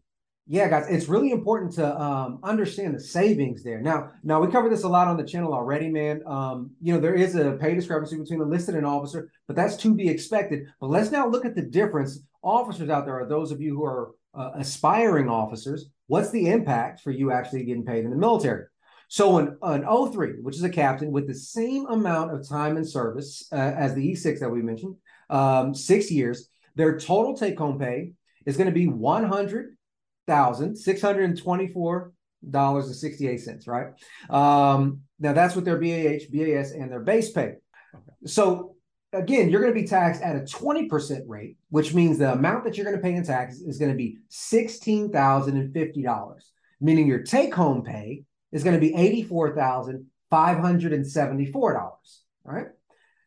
Yeah, 0.48 0.68
guys, 0.68 0.86
it's 0.88 1.08
really 1.08 1.30
important 1.30 1.72
to 1.74 2.00
um, 2.00 2.40
understand 2.42 2.94
the 2.94 3.00
savings 3.00 3.62
there. 3.62 3.80
Now, 3.80 4.10
now 4.24 4.40
we 4.40 4.50
covered 4.50 4.72
this 4.72 4.82
a 4.82 4.88
lot 4.88 5.06
on 5.06 5.16
the 5.16 5.24
channel 5.24 5.54
already, 5.54 5.88
man. 5.88 6.20
Um, 6.26 6.72
you 6.80 6.92
know, 6.92 6.98
there 6.98 7.14
is 7.14 7.36
a 7.36 7.52
pay 7.52 7.76
discrepancy 7.76 8.16
between 8.16 8.40
enlisted 8.40 8.74
and 8.74 8.84
officer, 8.84 9.30
but 9.46 9.54
that's 9.54 9.76
to 9.76 9.94
be 9.94 10.08
expected. 10.08 10.66
But 10.80 10.90
let's 10.90 11.12
now 11.12 11.28
look 11.28 11.44
at 11.44 11.54
the 11.54 11.62
difference. 11.62 12.20
Officers 12.42 12.90
out 12.90 13.06
there 13.06 13.20
are 13.20 13.28
those 13.28 13.52
of 13.52 13.60
you 13.60 13.76
who 13.76 13.84
are 13.84 14.10
uh, 14.34 14.50
aspiring 14.56 15.28
officers. 15.28 15.86
What's 16.08 16.30
the 16.30 16.50
impact 16.50 17.02
for 17.02 17.12
you 17.12 17.30
actually 17.30 17.64
getting 17.64 17.84
paid 17.84 18.04
in 18.04 18.10
the 18.10 18.16
military? 18.16 18.64
So 19.06 19.38
an, 19.38 19.58
an 19.62 19.84
O3, 19.84 20.42
which 20.42 20.56
is 20.56 20.64
a 20.64 20.70
captain 20.70 21.12
with 21.12 21.28
the 21.28 21.34
same 21.34 21.86
amount 21.86 22.34
of 22.34 22.48
time 22.48 22.76
and 22.76 22.88
service 22.88 23.46
uh, 23.52 23.56
as 23.56 23.94
the 23.94 24.12
E6 24.12 24.40
that 24.40 24.50
we 24.50 24.60
mentioned, 24.60 24.96
um, 25.30 25.72
six 25.72 26.10
years, 26.10 26.48
their 26.74 26.98
total 26.98 27.36
take-home 27.36 27.78
pay 27.78 28.12
is 28.44 28.56
going 28.56 28.66
to 28.68 28.74
be 28.74 28.88
100 28.88 29.76
thousand 30.26 30.76
six 30.76 31.00
hundred 31.00 31.24
and 31.24 31.40
twenty-four 31.40 32.12
dollars 32.48 32.86
and 32.86 32.96
sixty-eight 32.96 33.40
cents. 33.40 33.66
Right. 33.66 33.88
Um, 34.30 35.00
now 35.18 35.32
that's 35.32 35.54
with 35.54 35.64
their 35.64 35.78
BAH, 35.78 36.26
BAS, 36.32 36.72
and 36.72 36.90
their 36.90 37.00
base 37.00 37.30
pay. 37.30 37.54
Okay. 37.94 38.12
So 38.26 38.76
again, 39.12 39.50
you're 39.50 39.60
going 39.60 39.74
to 39.74 39.80
be 39.80 39.86
taxed 39.86 40.22
at 40.22 40.36
a 40.36 40.46
twenty 40.46 40.88
percent 40.88 41.24
rate, 41.28 41.56
which 41.70 41.94
means 41.94 42.18
the 42.18 42.32
amount 42.32 42.64
that 42.64 42.76
you're 42.76 42.86
going 42.86 42.96
to 42.96 43.02
pay 43.02 43.14
in 43.14 43.24
taxes 43.24 43.62
is 43.62 43.78
going 43.78 43.90
to 43.90 43.96
be 43.96 44.18
sixteen 44.28 45.10
thousand 45.10 45.56
and 45.56 45.72
fifty 45.72 46.02
dollars. 46.02 46.50
Meaning 46.80 47.06
your 47.06 47.22
take-home 47.22 47.82
pay 47.82 48.24
is 48.50 48.64
going 48.64 48.74
to 48.74 48.80
be 48.80 48.94
eighty-four 48.94 49.54
thousand 49.54 50.06
five 50.30 50.58
hundred 50.58 50.92
and 50.92 51.06
seventy-four 51.06 51.74
dollars. 51.74 52.22
All 52.46 52.54
right. 52.54 52.66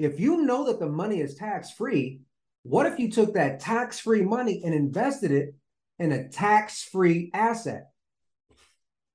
if 0.00 0.18
you 0.18 0.42
know 0.42 0.66
that 0.66 0.80
the 0.80 0.88
money 0.88 1.20
is 1.20 1.34
tax 1.34 1.70
free, 1.70 2.20
what 2.62 2.86
if 2.86 2.98
you 2.98 3.10
took 3.10 3.34
that 3.34 3.60
tax 3.60 4.00
free 4.00 4.22
money 4.22 4.62
and 4.64 4.74
invested 4.74 5.30
it 5.30 5.54
in 5.98 6.12
a 6.12 6.28
tax 6.28 6.82
free 6.82 7.30
asset? 7.34 7.90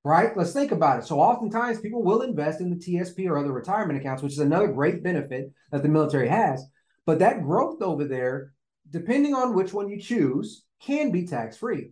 Right? 0.03 0.37
Let's 0.37 0.53
think 0.53 0.71
about 0.71 0.99
it. 0.99 1.05
So, 1.05 1.19
oftentimes 1.19 1.81
people 1.81 2.03
will 2.03 2.21
invest 2.21 2.61
in 2.61 2.69
the 2.69 2.75
TSP 2.75 3.27
or 3.27 3.39
other 3.39 3.51
retirement 3.51 3.99
accounts, 3.99 4.21
which 4.21 4.33
is 4.33 4.39
another 4.39 4.67
great 4.67 5.03
benefit 5.03 5.51
that 5.71 5.81
the 5.81 5.89
military 5.89 6.27
has. 6.27 6.63
But 7.07 7.17
that 7.19 7.41
growth 7.41 7.81
over 7.81 8.05
there, 8.05 8.53
depending 8.91 9.33
on 9.33 9.55
which 9.55 9.73
one 9.73 9.89
you 9.89 9.99
choose, 9.99 10.63
can 10.79 11.09
be 11.09 11.25
tax 11.25 11.57
free. 11.57 11.89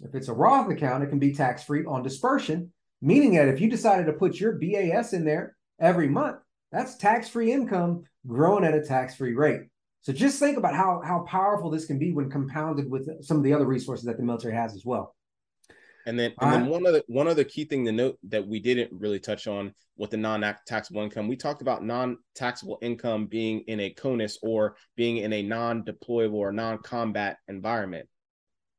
If 0.00 0.16
it's 0.16 0.28
a 0.28 0.32
Roth 0.32 0.68
account, 0.68 1.04
it 1.04 1.10
can 1.10 1.20
be 1.20 1.32
tax 1.32 1.62
free 1.62 1.84
on 1.84 2.02
dispersion, 2.02 2.72
meaning 3.00 3.34
that 3.34 3.48
if 3.48 3.60
you 3.60 3.70
decided 3.70 4.06
to 4.06 4.12
put 4.12 4.40
your 4.40 4.58
BAS 4.58 5.12
in 5.12 5.24
there 5.24 5.56
every 5.78 6.08
month, 6.08 6.38
that's 6.74 6.96
tax 6.96 7.28
free 7.28 7.52
income 7.52 8.04
growing 8.26 8.64
at 8.64 8.74
a 8.74 8.82
tax 8.82 9.14
free 9.14 9.34
rate. 9.34 9.62
So 10.02 10.12
just 10.12 10.38
think 10.38 10.58
about 10.58 10.74
how, 10.74 11.00
how 11.02 11.20
powerful 11.20 11.70
this 11.70 11.86
can 11.86 11.98
be 11.98 12.12
when 12.12 12.28
compounded 12.28 12.90
with 12.90 13.08
some 13.24 13.38
of 13.38 13.42
the 13.42 13.54
other 13.54 13.64
resources 13.64 14.04
that 14.04 14.18
the 14.18 14.22
military 14.22 14.54
has 14.54 14.74
as 14.74 14.84
well. 14.84 15.14
And 16.06 16.18
then, 16.18 16.34
and 16.40 16.50
uh, 16.50 16.58
then 16.58 16.66
one 16.66 16.86
other 16.86 17.02
one 17.06 17.28
other 17.28 17.44
key 17.44 17.64
thing 17.64 17.86
to 17.86 17.92
note 17.92 18.18
that 18.24 18.46
we 18.46 18.60
didn't 18.60 18.90
really 18.92 19.18
touch 19.18 19.46
on 19.46 19.72
with 19.96 20.10
the 20.10 20.18
non-taxable 20.18 21.00
income. 21.00 21.28
We 21.28 21.36
talked 21.36 21.62
about 21.62 21.82
non-taxable 21.82 22.78
income 22.82 23.26
being 23.26 23.60
in 23.60 23.80
a 23.80 23.90
CONUS 23.90 24.38
or 24.42 24.76
being 24.96 25.18
in 25.18 25.32
a 25.32 25.42
non-deployable 25.42 26.34
or 26.34 26.52
non-combat 26.52 27.38
environment. 27.48 28.06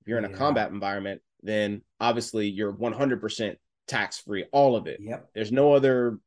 If 0.01 0.07
you're 0.07 0.19
in 0.19 0.25
a 0.25 0.29
yeah. 0.29 0.37
combat 0.37 0.69
environment, 0.69 1.21
then 1.41 1.81
obviously 1.99 2.47
you're 2.49 2.73
100% 2.73 3.55
tax 3.87 4.19
free, 4.19 4.45
all 4.51 4.75
of 4.75 4.85
it. 4.85 4.99
Yep. 5.01 5.29
There's 5.33 5.51
no 5.51 5.73
other 5.73 6.19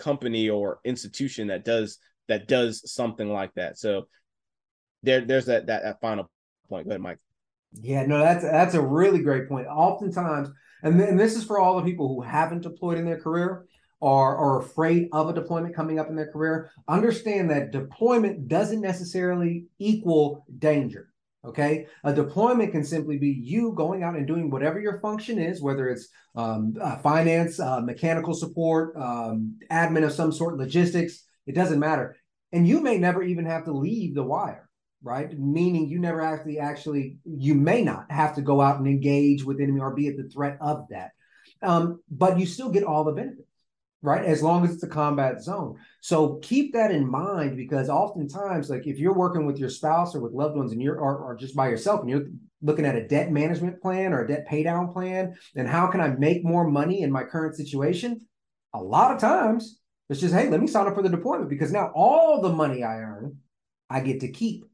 company 0.00 0.48
or 0.48 0.80
institution 0.84 1.48
that 1.48 1.64
does 1.64 1.98
that 2.28 2.48
does 2.48 2.90
something 2.92 3.30
like 3.32 3.54
that. 3.54 3.78
So 3.78 4.08
there 5.02 5.20
there's 5.20 5.46
that 5.46 5.66
that, 5.66 5.82
that 5.82 6.00
final 6.00 6.28
point. 6.68 6.86
Go 6.86 6.90
ahead, 6.90 7.00
Mike. 7.00 7.18
Yeah, 7.72 8.04
no, 8.06 8.18
that's 8.18 8.42
that's 8.42 8.74
a 8.74 8.82
really 8.82 9.20
great 9.22 9.48
point. 9.48 9.66
Oftentimes, 9.68 10.48
and, 10.82 11.00
and 11.00 11.20
this 11.20 11.36
is 11.36 11.44
for 11.44 11.58
all 11.58 11.76
the 11.76 11.84
people 11.84 12.08
who 12.08 12.22
haven't 12.22 12.62
deployed 12.62 12.98
in 12.98 13.04
their 13.04 13.20
career 13.20 13.66
or 14.00 14.36
are 14.36 14.60
afraid 14.60 15.08
of 15.12 15.28
a 15.28 15.34
deployment 15.34 15.76
coming 15.76 15.98
up 15.98 16.08
in 16.08 16.16
their 16.16 16.32
career, 16.32 16.70
understand 16.88 17.50
that 17.50 17.70
deployment 17.70 18.48
doesn't 18.48 18.80
necessarily 18.80 19.66
equal 19.78 20.46
danger. 20.58 21.09
Okay. 21.42 21.86
A 22.04 22.12
deployment 22.12 22.72
can 22.72 22.84
simply 22.84 23.16
be 23.16 23.30
you 23.30 23.72
going 23.74 24.02
out 24.02 24.14
and 24.14 24.26
doing 24.26 24.50
whatever 24.50 24.78
your 24.78 25.00
function 25.00 25.38
is, 25.38 25.62
whether 25.62 25.88
it's 25.88 26.08
um, 26.34 26.74
uh, 26.80 26.98
finance, 26.98 27.58
uh, 27.58 27.80
mechanical 27.80 28.34
support, 28.34 28.94
um, 28.96 29.58
admin 29.70 30.04
of 30.04 30.12
some 30.12 30.32
sort, 30.32 30.58
logistics, 30.58 31.24
it 31.46 31.54
doesn't 31.54 31.80
matter. 31.80 32.16
And 32.52 32.68
you 32.68 32.80
may 32.82 32.98
never 32.98 33.22
even 33.22 33.46
have 33.46 33.64
to 33.64 33.72
leave 33.72 34.14
the 34.14 34.22
wire, 34.22 34.68
right? 35.02 35.32
Meaning 35.38 35.88
you 35.88 35.98
never 35.98 36.20
actually, 36.20 36.58
actually, 36.58 37.16
you 37.24 37.54
may 37.54 37.82
not 37.82 38.10
have 38.10 38.34
to 38.34 38.42
go 38.42 38.60
out 38.60 38.78
and 38.78 38.86
engage 38.86 39.42
with 39.42 39.60
enemy 39.60 39.80
or 39.80 39.94
be 39.94 40.08
at 40.08 40.16
the 40.18 40.28
threat 40.28 40.58
of 40.60 40.88
that. 40.90 41.12
Um, 41.62 42.00
but 42.10 42.38
you 42.38 42.44
still 42.44 42.70
get 42.70 42.84
all 42.84 43.04
the 43.04 43.12
benefits 43.12 43.49
right? 44.02 44.24
As 44.24 44.42
long 44.42 44.64
as 44.64 44.72
it's 44.72 44.82
a 44.82 44.88
combat 44.88 45.42
zone. 45.42 45.76
So 46.00 46.36
keep 46.36 46.72
that 46.72 46.90
in 46.90 47.06
mind 47.06 47.56
because 47.56 47.88
oftentimes, 47.90 48.70
like 48.70 48.86
if 48.86 48.98
you're 48.98 49.14
working 49.14 49.44
with 49.44 49.58
your 49.58 49.68
spouse 49.68 50.14
or 50.14 50.20
with 50.20 50.32
loved 50.32 50.56
ones 50.56 50.72
and 50.72 50.82
you're 50.82 50.98
or, 50.98 51.18
or 51.18 51.36
just 51.36 51.54
by 51.54 51.68
yourself 51.68 52.00
and 52.00 52.08
you're 52.08 52.26
looking 52.62 52.86
at 52.86 52.96
a 52.96 53.06
debt 53.06 53.30
management 53.30 53.80
plan 53.82 54.12
or 54.12 54.24
a 54.24 54.28
debt 54.28 54.46
pay 54.46 54.62
down 54.62 54.90
plan, 54.92 55.34
then 55.54 55.66
how 55.66 55.86
can 55.86 56.00
I 56.00 56.08
make 56.08 56.44
more 56.44 56.66
money 56.68 57.02
in 57.02 57.12
my 57.12 57.24
current 57.24 57.56
situation? 57.56 58.20
A 58.72 58.82
lot 58.82 59.14
of 59.14 59.20
times 59.20 59.80
It's 60.10 60.20
just, 60.20 60.34
hey, 60.34 60.48
let 60.48 60.60
me 60.60 60.66
sign 60.66 60.88
up 60.88 60.96
for 60.96 61.02
the 61.02 61.08
deployment 61.08 61.48
because 61.48 61.70
now 61.70 61.92
all 61.94 62.42
the 62.42 62.52
money 62.52 62.82
I 62.82 62.96
earn, 62.96 63.38
I 63.88 64.00
get 64.00 64.20
to 64.20 64.28
keep. 64.28 64.64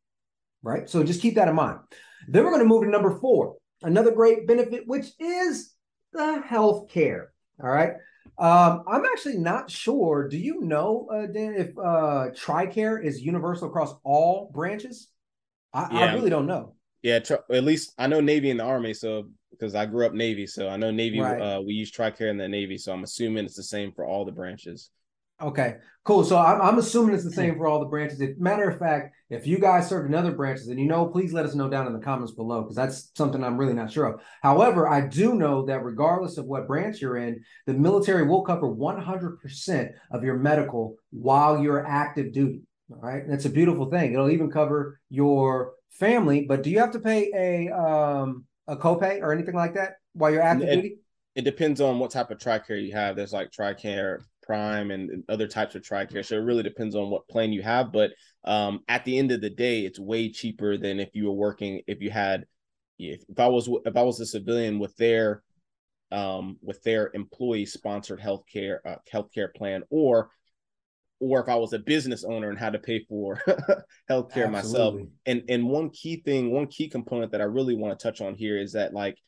Right. 0.63 0.89
So 0.89 1.05
just 1.05 1.21
keep 1.21 1.35
that 1.35 1.47
in 1.47 1.55
mind. 1.55 1.79
Then 2.27 2.43
we're 2.43 2.51
going 2.51 2.63
to 2.63 2.69
move 2.69 2.83
to 2.85 2.89
number 2.89 3.19
four, 3.21 3.57
another 3.83 4.11
great 4.11 4.49
benefit, 4.49 4.85
which 4.87 5.09
is 5.21 5.75
the 6.13 6.41
health 6.41 6.89
care. 6.89 7.33
All 7.63 7.69
right. 7.69 7.93
Um, 8.39 8.85
I'm 8.87 9.05
actually 9.05 9.39
not 9.39 9.71
sure. 9.71 10.29
Do 10.29 10.39
you 10.39 10.61
know, 10.61 11.09
uh, 11.13 11.27
Dan, 11.27 11.55
if 11.55 11.77
uh, 11.79 12.31
TRICARE 12.35 13.05
is 13.05 13.21
universal 13.21 13.69
across 13.69 13.95
all 14.05 14.51
branches? 14.53 15.09
I, 15.73 15.89
yeah. 15.93 15.99
I 15.99 16.15
really 16.15 16.31
don't 16.31 16.47
know. 16.47 16.75
Yeah, 17.03 17.19
tr- 17.21 17.35
at 17.51 17.65
least 17.65 17.93
I 17.99 18.07
know 18.07 18.21
Navy 18.21 18.51
and 18.51 18.61
the 18.61 18.65
Army. 18.65 18.95
So 18.95 19.29
because 19.51 19.75
I 19.75 19.87
grew 19.87 20.07
up 20.07 20.13
Navy, 20.13 20.47
so 20.47 20.69
I 20.69 20.77
know 20.77 20.91
Navy. 20.91 21.21
Right. 21.21 21.41
Uh, 21.41 21.61
we 21.61 21.73
use 21.73 21.91
TRICARE 21.91 22.31
in 22.31 22.37
the 22.37 22.49
Navy, 22.49 22.79
so 22.79 22.93
I'm 22.93 23.05
assuming 23.05 23.45
it's 23.45 23.57
the 23.57 23.63
same 23.63 23.93
for 23.93 24.05
all 24.05 24.25
the 24.25 24.33
branches. 24.33 24.91
Okay, 25.41 25.77
cool. 26.05 26.25
So 26.25 26.39
I'm, 26.39 26.63
I'm 26.63 26.79
assuming 26.79 27.15
it's 27.15 27.25
the 27.25 27.31
same 27.31 27.57
for 27.57 27.67
all 27.67 27.79
the 27.79 27.87
branches. 27.87 28.23
If, 28.23 28.39
matter 28.39 28.71
of 28.71 28.79
fact, 28.79 29.15
if 29.29 29.47
you 29.47 29.59
guys 29.59 29.87
serve 29.87 30.07
in 30.07 30.15
other 30.15 30.33
branches 30.33 30.69
and 30.69 30.81
you 30.81 30.87
know, 30.87 31.07
please 31.07 31.35
let 31.35 31.45
us 31.45 31.55
know 31.55 31.69
down 31.69 31.87
in 31.87 31.93
the 31.93 31.99
comments 31.99 32.33
below 32.33 32.63
because 32.63 32.77
that's 32.77 33.11
something 33.15 33.45
I'm 33.45 33.59
really 33.59 33.75
not 33.75 33.93
sure 33.93 34.07
of. 34.07 34.23
However, 34.43 34.89
I 34.89 35.03
do 35.03 35.35
know 35.35 35.67
that 35.67 35.85
regardless 35.85 36.39
of 36.39 36.47
what 36.47 36.67
branch 36.67 37.03
you're 37.03 37.19
in, 37.19 37.45
the 37.67 37.75
military 37.75 38.27
will 38.27 38.43
cover 38.43 38.67
100% 38.67 39.91
of 40.11 40.25
your 40.25 40.39
medical 40.39 40.97
while 41.11 41.63
you're 41.63 41.87
active 41.87 42.33
duty. 42.33 42.63
All 42.91 43.01
right, 43.01 43.23
and 43.23 43.35
it's 43.35 43.45
a 43.45 43.51
beautiful 43.51 43.91
thing. 43.91 44.15
It'll 44.15 44.31
even 44.31 44.51
cover 44.51 45.01
your 45.11 45.73
family. 45.91 46.47
But 46.49 46.63
do 46.63 46.71
you 46.71 46.79
have 46.79 46.93
to 46.93 47.01
pay 47.01 47.31
a 47.35 47.77
um, 47.77 48.45
a 48.69 48.77
copay 48.77 49.21
or 49.21 49.33
anything 49.33 49.57
like 49.57 49.75
that 49.75 49.95
while 50.13 50.31
you're 50.31 50.41
active 50.41 50.69
it, 50.69 50.77
duty? 50.77 50.97
It 51.35 51.43
depends 51.43 51.81
on 51.81 51.99
what 51.99 52.13
type 52.13 52.31
of 52.31 52.39
TRICARE 52.39 52.87
you 52.87 52.93
have. 52.93 53.17
There's 53.17 53.33
like 53.33 53.51
TRICARE 53.51 54.23
Prime 54.47 54.91
and 54.91 55.25
other 55.29 55.49
types 55.49 55.75
of 55.75 55.83
TRICARE. 55.83 56.25
So 56.25 56.37
it 56.37 56.45
really 56.45 56.63
depends 56.63 56.95
on 56.95 57.11
what 57.11 57.29
plan 57.29 57.53
you 57.53 57.63
have. 57.63 57.93
But 57.93 58.13
um, 58.45 58.81
at 58.89 59.05
the 59.05 59.19
end 59.19 59.33
of 59.33 59.41
the 59.41 59.51
day, 59.51 59.81
it's 59.81 59.99
way 59.99 60.31
cheaper 60.31 60.77
than 60.77 61.01
if 61.01 61.11
you 61.15 61.27
were 61.27 61.33
working. 61.33 61.83
If 61.87 62.01
you 62.01 62.11
had, 62.11 62.47
if, 62.99 63.23
if 63.29 63.39
I 63.41 63.49
was 63.49 63.69
if 63.85 63.97
I 63.97 64.03
was 64.03 64.21
a 64.21 64.27
civilian 64.27 64.79
with 64.79 64.97
their 64.97 65.43
um, 66.13 66.59
with 66.63 66.83
their 66.85 67.11
employee 67.13 67.67
sponsored 67.67 68.21
healthcare 68.21 68.79
uh, 68.87 68.97
healthcare 69.13 69.53
plan, 69.53 69.83
or 69.91 70.31
or 71.19 71.43
if 71.43 71.49
I 71.49 71.57
was 71.57 71.73
a 71.73 71.79
business 71.79 72.25
owner 72.25 72.51
and 72.51 72.59
had 72.59 72.75
to 72.75 72.79
pay 72.79 73.05
for 73.09 73.41
healthcare 74.11 74.47
Absolutely. 74.47 74.51
myself. 74.51 74.95
And 75.27 75.43
and 75.49 75.69
one 75.69 75.91
key 75.91 76.23
thing, 76.25 76.53
one 76.53 76.69
key 76.69 76.89
component 76.89 77.33
that 77.33 77.41
I 77.41 77.45
really 77.45 77.75
want 77.75 77.99
to 77.99 78.03
touch 78.03 78.21
on 78.21 78.35
here 78.35 78.59
is 78.59 78.73
that 78.73 78.95
like 78.95 79.19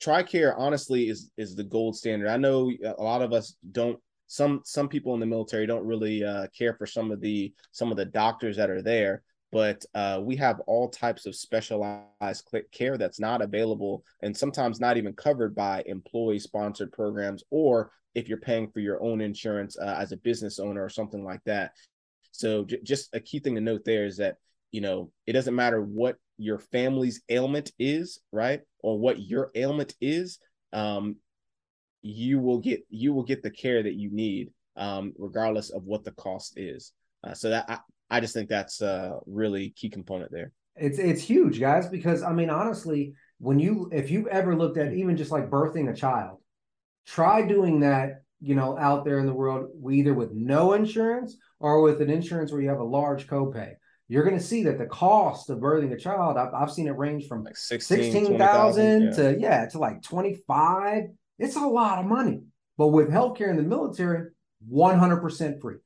TRICARE 0.00 0.54
honestly 0.56 1.08
is 1.08 1.30
is 1.36 1.56
the 1.56 1.64
gold 1.64 1.96
standard. 1.96 2.28
I 2.28 2.36
know 2.36 2.70
a 2.84 3.02
lot 3.02 3.22
of 3.22 3.32
us 3.32 3.56
don't 3.72 3.98
some 4.28 4.60
some 4.64 4.88
people 4.88 5.14
in 5.14 5.20
the 5.20 5.26
military 5.26 5.66
don't 5.66 5.84
really 5.84 6.22
uh, 6.22 6.46
care 6.56 6.74
for 6.74 6.86
some 6.86 7.10
of 7.10 7.20
the 7.20 7.52
some 7.72 7.90
of 7.90 7.96
the 7.96 8.04
doctors 8.04 8.56
that 8.56 8.70
are 8.70 8.82
there 8.82 9.22
but 9.50 9.84
uh, 9.94 10.20
we 10.22 10.36
have 10.36 10.60
all 10.66 10.88
types 10.90 11.24
of 11.24 11.34
specialized 11.34 12.46
care 12.70 12.98
that's 12.98 13.18
not 13.18 13.40
available 13.40 14.04
and 14.22 14.36
sometimes 14.36 14.78
not 14.78 14.96
even 14.96 15.14
covered 15.14 15.54
by 15.54 15.82
employee 15.86 16.38
sponsored 16.38 16.92
programs 16.92 17.42
or 17.50 17.90
if 18.14 18.28
you're 18.28 18.38
paying 18.38 18.68
for 18.70 18.80
your 18.80 19.02
own 19.02 19.20
insurance 19.20 19.78
uh, 19.78 19.96
as 19.98 20.12
a 20.12 20.16
business 20.18 20.58
owner 20.58 20.84
or 20.84 20.88
something 20.88 21.24
like 21.24 21.42
that. 21.44 21.72
So 22.32 22.64
j- 22.64 22.80
just 22.82 23.14
a 23.14 23.20
key 23.20 23.38
thing 23.38 23.54
to 23.54 23.60
note 23.60 23.84
there 23.84 24.04
is 24.04 24.18
that 24.18 24.36
you 24.70 24.80
know 24.82 25.10
it 25.26 25.32
doesn't 25.32 25.54
matter 25.54 25.80
what 25.80 26.16
your 26.36 26.58
family's 26.58 27.22
ailment 27.30 27.72
is 27.78 28.20
right 28.32 28.60
or 28.80 28.98
what 28.98 29.18
your 29.18 29.50
ailment 29.54 29.94
is 30.00 30.38
um, 30.72 31.16
you 32.02 32.38
will 32.40 32.58
get 32.58 32.80
you 32.88 33.12
will 33.12 33.24
get 33.24 33.42
the 33.42 33.50
care 33.50 33.82
that 33.82 33.94
you 33.94 34.10
need 34.10 34.50
um, 34.76 35.12
regardless 35.18 35.70
of 35.70 35.84
what 35.84 36.04
the 36.04 36.12
cost 36.12 36.54
is. 36.56 36.92
Uh, 37.24 37.34
so 37.34 37.50
that 37.50 37.64
I, 37.68 37.78
I 38.10 38.20
just 38.20 38.34
think 38.34 38.48
that's 38.48 38.80
a 38.80 39.18
really 39.26 39.70
key 39.70 39.90
component 39.90 40.30
there. 40.30 40.52
It's 40.76 40.98
it's 40.98 41.20
huge 41.20 41.58
guys 41.58 41.88
because 41.88 42.22
i 42.22 42.32
mean 42.32 42.50
honestly 42.50 43.12
when 43.38 43.58
you 43.58 43.90
if 43.92 44.10
you've 44.10 44.28
ever 44.28 44.54
looked 44.54 44.78
at 44.78 44.92
even 44.92 45.16
just 45.16 45.32
like 45.32 45.50
birthing 45.50 45.90
a 45.90 45.94
child 45.94 46.38
try 47.04 47.42
doing 47.42 47.80
that 47.80 48.22
you 48.40 48.54
know 48.54 48.78
out 48.78 49.04
there 49.04 49.18
in 49.18 49.26
the 49.26 49.34
world 49.34 49.70
either 49.90 50.14
with 50.14 50.32
no 50.32 50.74
insurance 50.74 51.36
or 51.60 51.82
with 51.82 52.00
an 52.00 52.10
insurance 52.10 52.52
where 52.52 52.60
you 52.60 52.68
have 52.68 52.80
a 52.80 52.84
large 52.84 53.26
copay. 53.26 53.72
You're 54.10 54.24
going 54.24 54.38
to 54.38 54.44
see 54.44 54.62
that 54.64 54.78
the 54.78 54.86
cost 54.86 55.50
of 55.50 55.58
birthing 55.58 55.92
a 55.92 55.98
child 55.98 56.36
I've, 56.38 56.54
I've 56.54 56.70
seen 56.70 56.86
it 56.86 56.96
range 56.96 57.26
from 57.26 57.44
like 57.44 57.56
16, 57.56 58.12
16,000 58.12 59.02
yeah. 59.02 59.10
to 59.10 59.36
yeah 59.38 59.66
to 59.66 59.78
like 59.78 60.02
25 60.02 61.04
it's 61.38 61.56
a 61.56 61.60
lot 61.60 61.98
of 61.98 62.06
money. 62.06 62.42
But 62.76 62.88
with 62.88 63.10
healthcare 63.10 63.50
in 63.50 63.56
the 63.56 63.62
military, 63.62 64.28
100% 64.70 65.60
free. 65.60 65.76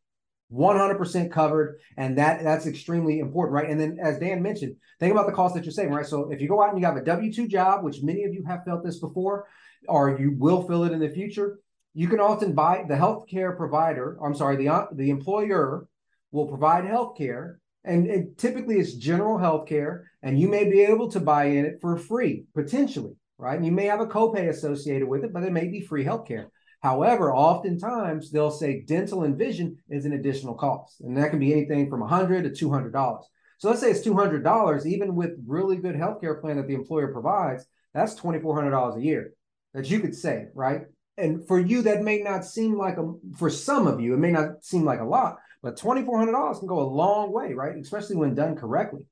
100% 0.52 1.30
covered 1.30 1.80
and 1.96 2.18
that 2.18 2.44
that's 2.44 2.66
extremely 2.66 3.20
important 3.20 3.54
right 3.54 3.70
and 3.70 3.80
then 3.80 3.98
as 4.02 4.18
dan 4.18 4.42
mentioned 4.42 4.76
think 5.00 5.10
about 5.10 5.26
the 5.26 5.32
cost 5.32 5.54
that 5.54 5.64
you're 5.64 5.72
saving 5.72 5.94
right 5.94 6.04
so 6.04 6.30
if 6.30 6.42
you 6.42 6.48
go 6.48 6.62
out 6.62 6.70
and 6.70 6.78
you 6.78 6.84
have 6.84 6.96
a 6.96 7.00
w2 7.00 7.48
job 7.48 7.82
which 7.82 8.02
many 8.02 8.24
of 8.24 8.34
you 8.34 8.44
have 8.44 8.62
felt 8.64 8.84
this 8.84 8.98
before 8.98 9.46
or 9.88 10.18
you 10.20 10.34
will 10.38 10.66
feel 10.68 10.84
it 10.84 10.92
in 10.92 11.00
the 11.00 11.08
future 11.08 11.58
you 11.94 12.06
can 12.06 12.20
often 12.20 12.52
buy 12.52 12.84
the 12.86 12.94
healthcare 12.94 13.56
provider 13.56 14.18
i'm 14.22 14.34
sorry 14.34 14.56
the 14.56 14.68
uh, 14.68 14.84
the 14.92 15.08
employer 15.08 15.86
will 16.32 16.46
provide 16.46 16.84
healthcare 16.84 17.56
and 17.84 18.06
it 18.06 18.36
typically 18.36 18.78
it's 18.78 18.92
general 18.92 19.38
healthcare 19.38 20.02
and 20.22 20.38
you 20.38 20.48
may 20.48 20.70
be 20.70 20.82
able 20.82 21.10
to 21.10 21.18
buy 21.18 21.44
in 21.46 21.64
it 21.64 21.78
for 21.80 21.96
free 21.96 22.44
potentially 22.54 23.14
right? 23.42 23.56
And 23.56 23.66
you 23.66 23.72
may 23.72 23.86
have 23.86 24.00
a 24.00 24.06
copay 24.06 24.48
associated 24.48 25.08
with 25.08 25.24
it, 25.24 25.32
but 25.32 25.42
it 25.42 25.52
may 25.52 25.66
be 25.66 25.80
free 25.80 26.04
healthcare. 26.04 26.46
However, 26.80 27.34
oftentimes 27.34 28.30
they'll 28.30 28.50
say 28.50 28.82
dental 28.82 29.24
and 29.24 29.36
vision 29.36 29.76
is 29.90 30.04
an 30.04 30.12
additional 30.12 30.54
cost, 30.54 31.00
and 31.00 31.16
that 31.16 31.30
can 31.30 31.38
be 31.38 31.52
anything 31.52 31.90
from 31.90 32.00
100 32.00 32.44
to 32.44 32.50
200 32.50 32.92
dollars. 32.92 33.24
So 33.58 33.68
let's 33.68 33.80
say 33.80 33.90
it's 33.90 34.00
200 34.00 34.42
dollars, 34.42 34.86
even 34.86 35.14
with 35.14 35.32
really 35.46 35.76
good 35.76 35.96
healthcare 35.96 36.40
plan 36.40 36.56
that 36.56 36.66
the 36.68 36.74
employer 36.74 37.12
provides, 37.12 37.64
that's 37.94 38.14
2,400 38.14 38.70
dollars 38.70 38.96
a 38.96 39.04
year 39.04 39.34
that 39.74 39.90
you 39.90 40.00
could 40.00 40.14
save, 40.14 40.46
right? 40.54 40.82
And 41.18 41.46
for 41.46 41.58
you, 41.58 41.82
that 41.82 42.02
may 42.02 42.18
not 42.18 42.44
seem 42.44 42.76
like 42.76 42.96
a 42.96 43.12
for 43.36 43.50
some 43.50 43.86
of 43.86 44.00
you, 44.00 44.14
it 44.14 44.18
may 44.18 44.30
not 44.30 44.64
seem 44.64 44.84
like 44.84 45.00
a 45.00 45.04
lot, 45.04 45.36
but 45.62 45.76
2,400 45.76 46.30
dollars 46.32 46.58
can 46.58 46.68
go 46.68 46.80
a 46.80 46.94
long 47.02 47.32
way, 47.32 47.54
right? 47.54 47.76
Especially 47.76 48.16
when 48.16 48.34
done 48.34 48.54
correctly. 48.56 49.02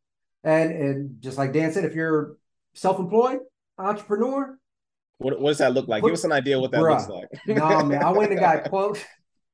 And 0.45 0.71
and 0.73 1.21
just 1.21 1.37
like 1.37 1.53
Dan 1.53 1.73
said, 1.73 1.85
if 1.85 1.95
you're 1.95 2.37
self-employed, 2.75 3.41
entrepreneur. 3.81 4.59
What, 5.19 5.41
what 5.41 5.51
does 5.51 5.59
that 5.59 5.75
look 5.75 5.89
like? 5.89 6.03
Put, 6.03 6.09
Give 6.09 6.15
us 6.15 6.25
an 6.25 6.33
idea 6.33 6.59
what 6.59 6.71
that 6.73 6.81
bruh, 6.81 6.97
looks 6.97 7.09
like. 7.09 7.29
no, 7.47 7.85
man. 7.85 8.03
I 8.03 8.11
went 8.11 8.31
and 8.31 8.41
got 8.41 8.65
quotes. 8.69 9.05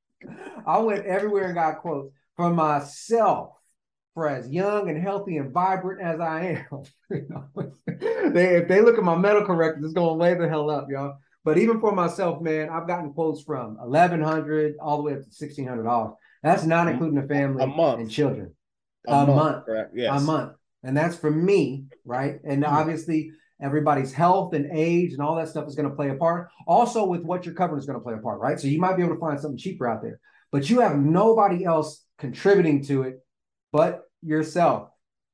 I 0.67 0.79
went 0.79 1.07
everywhere 1.07 1.47
and 1.47 1.55
got 1.55 1.81
quotes 1.81 2.13
for 2.37 2.51
myself 2.51 3.51
for 4.15 4.29
as 4.29 4.49
young 4.49 4.89
and 4.89 5.01
healthy 5.01 5.37
and 5.37 5.53
vibrant 5.53 6.01
as 6.01 6.21
I 6.21 6.65
am. 6.71 6.83
they, 8.33 8.57
if 8.57 8.69
they 8.69 8.81
look 8.81 8.97
at 8.97 9.05
my 9.05 9.17
medical 9.17 9.55
records, 9.55 9.85
it's 9.85 9.95
gonna 9.95 10.13
lay 10.13 10.35
the 10.35 10.49
hell 10.49 10.71
up, 10.71 10.87
y'all. 10.89 11.19
But 11.45 11.59
even 11.59 11.81
for 11.81 11.93
myself, 11.93 12.41
man, 12.41 12.71
I've 12.71 12.89
gotten 12.89 13.13
quotes 13.13 13.43
from 13.43 13.77
eleven 13.81 14.23
hundred 14.23 14.77
all 14.81 14.97
the 14.97 15.03
way 15.03 15.13
up 15.13 15.23
to 15.23 15.31
sixteen 15.31 15.69
hundred 15.69 15.85
dollars. 15.85 16.15
That's 16.43 16.65
not 16.65 16.89
including 16.89 17.21
the 17.21 17.29
family 17.29 17.63
a 17.63 17.67
month. 17.67 18.01
and 18.01 18.11
children. 18.11 18.55
A, 19.07 19.13
a 19.13 19.27
month, 19.27 19.37
month. 19.37 19.65
correct? 19.67 19.93
Yes. 19.95 20.21
A 20.21 20.25
month, 20.25 20.53
and 20.83 20.97
that's 20.97 21.17
for 21.17 21.31
me, 21.31 21.85
right? 22.05 22.41
And 22.43 22.65
mm-hmm. 22.65 22.75
obviously, 22.75 23.33
everybody's 23.61 24.13
health 24.13 24.53
and 24.55 24.69
age 24.73 25.13
and 25.13 25.23
all 25.23 25.37
that 25.37 25.49
stuff 25.49 25.67
is 25.67 25.75
going 25.75 25.89
to 25.89 25.95
play 25.95 26.11
a 26.11 26.15
part. 26.15 26.49
Also, 26.67 27.07
with 27.07 27.23
what 27.23 27.45
you're 27.45 27.55
covering 27.55 27.79
is 27.79 27.87
going 27.87 27.99
to 27.99 28.03
play 28.03 28.15
a 28.15 28.19
part, 28.19 28.41
right? 28.41 28.61
So 28.61 28.67
you 28.67 28.81
might 28.81 28.97
be 28.97 29.03
able 29.03 29.15
to 29.15 29.21
find 29.21 29.41
something 29.41 29.59
cheaper 29.59 29.89
out 29.89 30.03
there, 30.03 30.21
but 30.53 30.69
you 30.69 30.81
have 30.81 30.97
nobody 30.99 31.65
else 31.65 32.05
contributing 32.19 32.85
to 32.85 33.03
it 33.03 33.21
but 33.73 34.03
yourself, 34.23 34.91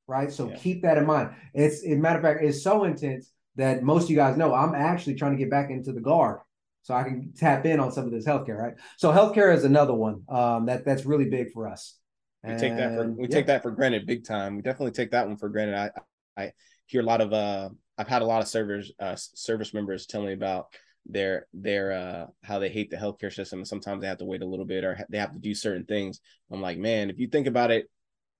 right? 0.06 0.32
So 0.32 0.48
yeah. 0.48 0.56
keep 0.56 0.82
that 0.82 0.98
in 0.98 1.06
mind. 1.06 1.30
It's, 1.54 1.84
a 1.84 1.94
matter 1.94 2.18
of 2.18 2.24
fact, 2.24 2.42
it's 2.42 2.62
so 2.62 2.84
intense 2.84 3.30
that 3.56 3.82
most 3.82 4.04
of 4.04 4.10
you 4.10 4.16
guys 4.16 4.36
know 4.36 4.54
I'm 4.54 4.74
actually 4.74 5.14
trying 5.14 5.32
to 5.32 5.38
get 5.38 5.50
back 5.50 5.70
into 5.70 5.92
the 5.92 6.00
guard 6.00 6.40
so 6.82 6.94
I 6.94 7.04
can 7.04 7.32
tap 7.36 7.64
in 7.64 7.80
on 7.80 7.92
some 7.92 8.04
of 8.04 8.10
this 8.10 8.26
healthcare, 8.26 8.58
right? 8.58 8.74
So 8.96 9.12
healthcare 9.12 9.54
is 9.54 9.64
another 9.64 9.94
one 9.94 10.22
um, 10.28 10.66
that 10.66 10.84
that's 10.84 11.04
really 11.04 11.26
big 11.26 11.52
for 11.52 11.68
us. 11.68 11.96
We 12.44 12.56
take 12.56 12.76
that 12.76 12.94
for 12.96 13.08
we 13.08 13.28
yeah. 13.28 13.34
take 13.34 13.46
that 13.46 13.62
for 13.62 13.70
granted 13.70 14.04
big 14.04 14.24
time. 14.24 14.56
We 14.56 14.62
definitely 14.62 14.90
take 14.90 15.12
that 15.12 15.28
one 15.28 15.36
for 15.36 15.48
granted. 15.48 15.76
I 15.76 15.90
I 16.36 16.52
hear 16.86 17.00
a 17.00 17.04
lot 17.04 17.20
of 17.20 17.32
uh 17.32 17.68
I've 17.98 18.08
had 18.08 18.22
a 18.22 18.26
lot 18.26 18.42
of 18.42 18.48
servers 18.48 18.92
uh, 18.98 19.16
service 19.16 19.74
members 19.74 20.06
tell 20.06 20.22
me 20.22 20.32
about 20.32 20.66
their 21.06 21.46
their 21.52 21.92
uh 21.92 22.26
how 22.44 22.58
they 22.58 22.68
hate 22.68 22.90
the 22.90 22.96
healthcare 22.96 23.32
system 23.32 23.58
and 23.58 23.66
sometimes 23.66 24.00
they 24.00 24.06
have 24.06 24.18
to 24.18 24.24
wait 24.24 24.42
a 24.42 24.46
little 24.46 24.64
bit 24.64 24.84
or 24.84 25.04
they 25.10 25.18
have 25.18 25.32
to 25.32 25.38
do 25.38 25.54
certain 25.54 25.84
things. 25.84 26.20
I'm 26.50 26.60
like, 26.60 26.78
man, 26.78 27.10
if 27.10 27.18
you 27.18 27.26
think 27.26 27.46
about 27.46 27.70
it, 27.70 27.90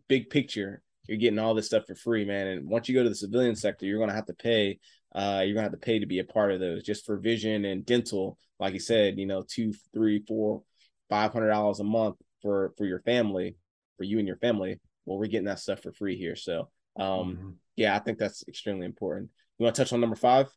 big 0.09 0.31
picture, 0.31 0.83
you're 1.09 1.19
getting 1.19 1.39
all 1.39 1.55
this 1.55 1.67
stuff 1.67 1.87
for 1.87 1.95
free, 1.95 2.25
man. 2.25 2.47
And 2.47 2.69
once 2.69 2.89
you 2.89 2.95
go 2.95 3.03
to 3.03 3.09
the 3.09 3.15
civilian 3.15 3.57
sector, 3.57 3.87
you're 3.87 3.99
gonna 3.99 4.15
have 4.15 4.27
to 4.27 4.35
pay. 4.35 4.79
Uh, 5.15 5.43
you're 5.45 5.55
gonna 5.55 5.65
have 5.65 5.73
to 5.73 5.79
pay 5.79 5.99
to 5.99 6.07
be 6.07 6.21
a 6.21 6.25
part 6.25 6.53
of 6.53 6.61
those, 6.61 6.83
just 6.83 7.05
for 7.05 7.17
vision 7.19 7.65
and 7.65 7.85
dental. 7.85 8.39
Like 8.59 8.75
you 8.75 8.81
said, 8.81 9.19
you 9.19 9.27
know, 9.27 9.43
two, 9.47 9.75
three, 9.93 10.23
four, 10.27 10.63
five 11.11 11.33
hundred 11.33 11.49
dollars 11.49 11.81
a 11.81 11.85
month 11.85 12.17
for 12.41 12.73
for 12.79 12.87
your 12.87 13.01
family, 13.01 13.57
for 13.99 14.05
you 14.05 14.19
and 14.19 14.27
your 14.27 14.37
family. 14.37 14.81
Well, 15.05 15.19
we're 15.19 15.27
getting 15.27 15.47
that 15.47 15.59
stuff 15.59 15.83
for 15.83 15.93
free 15.93 16.17
here. 16.17 16.37
So, 16.37 16.71
um, 16.97 17.07
mm-hmm. 17.07 17.51
yeah, 17.75 17.97
I 17.97 17.99
think 17.99 18.19
that's 18.19 18.45
extremely 18.47 18.87
important. 18.87 19.31
You 19.59 19.65
want 19.65 19.77
to 19.77 19.83
touch 19.83 19.93
on 19.93 20.01
number 20.01 20.17
five? 20.17 20.49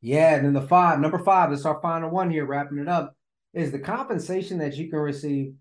Yeah, 0.00 0.36
and 0.36 0.44
then 0.44 0.52
the 0.52 0.62
five, 0.62 1.00
number 1.00 1.18
five, 1.18 1.50
this 1.50 1.60
is 1.60 1.66
our 1.66 1.80
final 1.80 2.10
one 2.10 2.30
here, 2.30 2.44
wrapping 2.44 2.78
it 2.78 2.88
up, 2.88 3.14
is 3.54 3.72
the 3.72 3.78
compensation 3.78 4.58
that 4.58 4.76
you 4.76 4.90
can 4.90 4.98
receive 4.98 5.54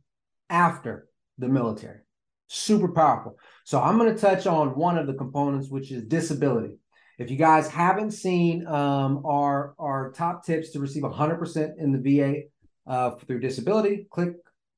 after 0.49 1.08
the 1.38 1.47
military. 1.47 1.99
Super 2.47 2.89
powerful. 2.89 3.38
So 3.63 3.82
I'm 3.82 3.97
going 3.97 4.13
to 4.13 4.21
touch 4.21 4.45
on 4.45 4.78
one 4.78 4.97
of 4.97 5.08
the 5.08 5.13
components, 5.13 5.69
which 5.69 5.91
is 5.91 6.04
disability. 6.04 6.75
If 7.17 7.32
you 7.32 7.38
guys 7.38 7.69
haven't 7.69 8.12
seen 8.12 8.67
um, 8.67 9.23
our 9.25 9.73
our 9.80 10.12
top 10.12 10.45
tips 10.45 10.71
to 10.71 10.80
receive 10.80 11.04
100% 11.04 11.71
in 11.80 11.91
the 11.91 12.17
VA 12.17 12.41
uh, 12.86 13.12
through 13.12 13.39
disability, 13.39 14.08
click 14.12 14.34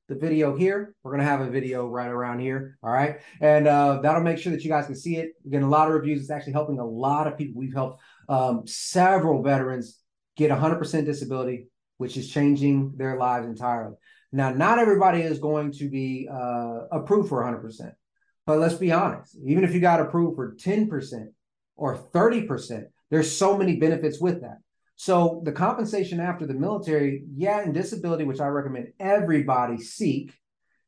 the 0.08 0.14
video 0.14 0.56
here. 0.56 0.94
We're 1.02 1.12
going 1.12 1.20
to 1.20 1.26
have 1.26 1.40
a 1.40 1.50
video 1.50 1.86
right 1.86 2.08
around 2.08 2.40
here. 2.40 2.78
All 2.82 2.90
right. 2.90 3.20
And 3.40 3.68
uh, 3.68 4.00
that'll 4.02 4.22
make 4.22 4.38
sure 4.38 4.52
that 4.52 4.64
you 4.64 4.70
guys 4.70 4.86
can 4.86 4.96
see 4.96 5.16
it. 5.16 5.32
We're 5.44 5.52
getting 5.52 5.66
a 5.66 5.70
lot 5.70 5.88
of 5.88 5.94
reviews. 5.94 6.22
It's 6.22 6.30
actually 6.30 6.54
helping 6.54 6.78
a 6.78 6.86
lot 6.86 7.26
of 7.26 7.36
people. 7.36 7.60
We've 7.60 7.74
helped 7.74 8.00
um, 8.28 8.66
several 8.66 9.42
veterans 9.42 10.00
get 10.36 10.50
100% 10.50 11.04
disability, 11.04 11.68
which 11.98 12.16
is 12.16 12.30
changing 12.30 12.94
their 12.96 13.18
lives 13.18 13.46
entirely. 13.46 13.96
Now, 14.32 14.50
not 14.50 14.78
everybody 14.78 15.20
is 15.22 15.38
going 15.38 15.72
to 15.72 15.88
be 15.88 16.28
uh, 16.30 16.86
approved 16.90 17.28
for 17.28 17.42
100%. 17.42 17.92
But 18.46 18.58
let's 18.58 18.74
be 18.74 18.92
honest, 18.92 19.36
even 19.44 19.62
if 19.62 19.74
you 19.74 19.80
got 19.80 20.00
approved 20.00 20.36
for 20.36 20.54
10% 20.54 21.26
or 21.76 21.96
30%, 21.96 22.84
there's 23.10 23.36
so 23.36 23.58
many 23.58 23.76
benefits 23.76 24.20
with 24.20 24.40
that. 24.40 24.58
So 25.00 25.42
the 25.44 25.52
compensation 25.52 26.18
after 26.18 26.44
the 26.44 26.54
military, 26.54 27.22
yeah, 27.36 27.60
and 27.60 27.72
disability, 27.72 28.24
which 28.24 28.40
I 28.40 28.48
recommend 28.48 28.88
everybody 28.98 29.78
seek. 29.78 30.32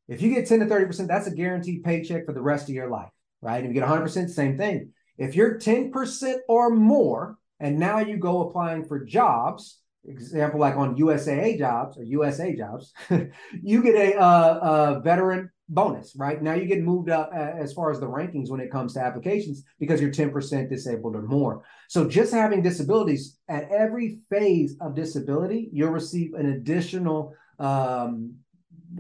If 0.09 0.21
you 0.21 0.35
get 0.35 0.49
10 0.49 0.59
to 0.59 0.67
30%, 0.67 1.07
that's 1.07 1.29
a 1.29 1.35
guaranteed 1.35 1.85
paycheck 1.85 2.27
for 2.27 2.33
the 2.33 2.43
rest 2.43 2.69
of 2.69 2.75
your 2.75 2.91
life, 2.91 3.11
right? 3.41 3.63
If 3.63 3.69
you 3.69 3.75
get 3.75 3.89
100%, 3.89 4.29
same 4.29 4.59
thing. 4.59 4.91
If 5.17 5.37
you're 5.37 5.61
10% 5.61 6.35
or 6.49 6.71
more, 6.71 7.37
and 7.61 7.79
now 7.79 8.01
you 8.01 8.17
go 8.17 8.49
applying 8.49 8.85
for 8.85 9.05
jobs, 9.05 9.79
example 10.05 10.59
like 10.59 10.75
on 10.75 10.97
USAA 10.97 11.57
jobs 11.57 11.97
or 11.97 12.03
USA 12.03 12.57
jobs, 12.57 12.93
you 13.63 13.81
get 13.81 13.95
a, 13.95 14.19
uh, 14.19 14.97
a 14.97 15.01
veteran 15.03 15.51
bonus, 15.71 16.15
right? 16.17 16.43
Now 16.43 16.55
you 16.55 16.67
get 16.67 16.83
moved 16.83 17.11
up 17.11 17.31
as 17.33 17.73
far 17.73 17.91
as 17.91 18.01
the 18.01 18.09
rankings 18.09 18.51
when 18.51 18.61
it 18.61 18.71
comes 18.71 18.95
to 18.95 19.01
applications 19.01 19.65
because 19.79 20.01
you're 20.01 20.11
10% 20.11 20.69
disabled 20.69 21.15
or 21.15 21.23
more. 21.23 21.63
So 21.89 22.09
just 22.09 22.33
having 22.33 22.61
disabilities 22.61 23.39
at 23.49 23.71
every 23.71 24.19
phase 24.29 24.77
of 24.81 24.95
disability, 24.95 25.71
you'll 25.73 25.91
receive 25.91 26.35
an 26.35 26.47
additional, 26.47 27.35
um, 27.59 28.35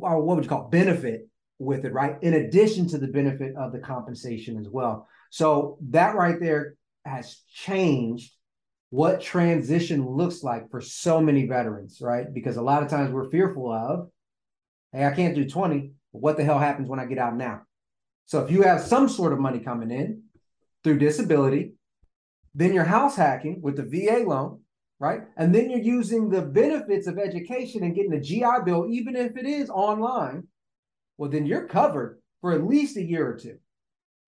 or 0.00 0.22
what 0.22 0.37
would 0.37 0.44
you 0.44 0.48
call 0.48 0.66
it, 0.66 0.70
benefit 0.70 1.28
with 1.59 1.85
it, 1.85 1.92
right? 1.92 2.16
In 2.22 2.35
addition 2.35 2.88
to 2.88 2.98
the 2.98 3.09
benefit 3.09 3.54
of 3.56 3.72
the 3.72 3.80
compensation 3.80 4.56
as 4.56 4.68
well. 4.68 5.09
So 5.30 5.76
that 5.90 6.14
right 6.14 6.38
there 6.40 6.76
has 7.04 7.40
changed 7.52 8.33
what 8.90 9.20
transition 9.20 10.09
looks 10.09 10.42
like 10.42 10.70
for 10.70 10.80
so 10.80 11.20
many 11.20 11.46
veterans, 11.46 11.98
right? 12.00 12.33
Because 12.33 12.56
a 12.56 12.62
lot 12.62 12.83
of 12.83 12.88
times 12.88 13.12
we're 13.12 13.30
fearful 13.30 13.72
of, 13.72 14.09
hey, 14.92 15.04
I 15.04 15.12
can't 15.12 15.35
do 15.35 15.48
20 15.48 15.92
what 16.12 16.37
the 16.37 16.44
hell 16.44 16.59
happens 16.59 16.88
when 16.88 17.01
I 17.01 17.07
get 17.07 17.18
out 17.18 17.37
now? 17.37 17.62
So 18.27 18.44
if 18.44 18.51
you 18.51 18.62
have 18.62 18.81
some 18.81 19.09
sort 19.09 19.33
of 19.33 19.40
money 19.40 19.59
coming 19.59 19.90
in 19.90 20.23
through 20.85 20.99
disability, 20.99 21.75
then 22.55 22.73
you're 22.73 22.85
house 22.85 23.16
hacking 23.16 23.61
with 23.62 23.77
the 23.77 23.83
VA 23.83 24.25
loan, 24.27 24.61
right? 24.99 25.23
And 25.37 25.55
then 25.55 25.70
you're 25.70 25.81
using 25.81 26.29
the 26.29 26.42
benefits 26.42 27.07
of 27.07 27.18
education 27.18 27.83
and 27.83 27.94
getting 27.94 28.12
a 28.12 28.20
GI 28.20 28.64
Bill, 28.64 28.87
even 28.88 29.16
if 29.16 29.37
it 29.37 29.46
is 29.46 29.70
online. 29.70 30.46
Well, 31.16 31.31
then 31.31 31.46
you're 31.46 31.66
covered 31.66 32.20
for 32.40 32.53
at 32.53 32.66
least 32.66 32.96
a 32.96 33.03
year 33.03 33.29
or 33.29 33.37
two. 33.37 33.59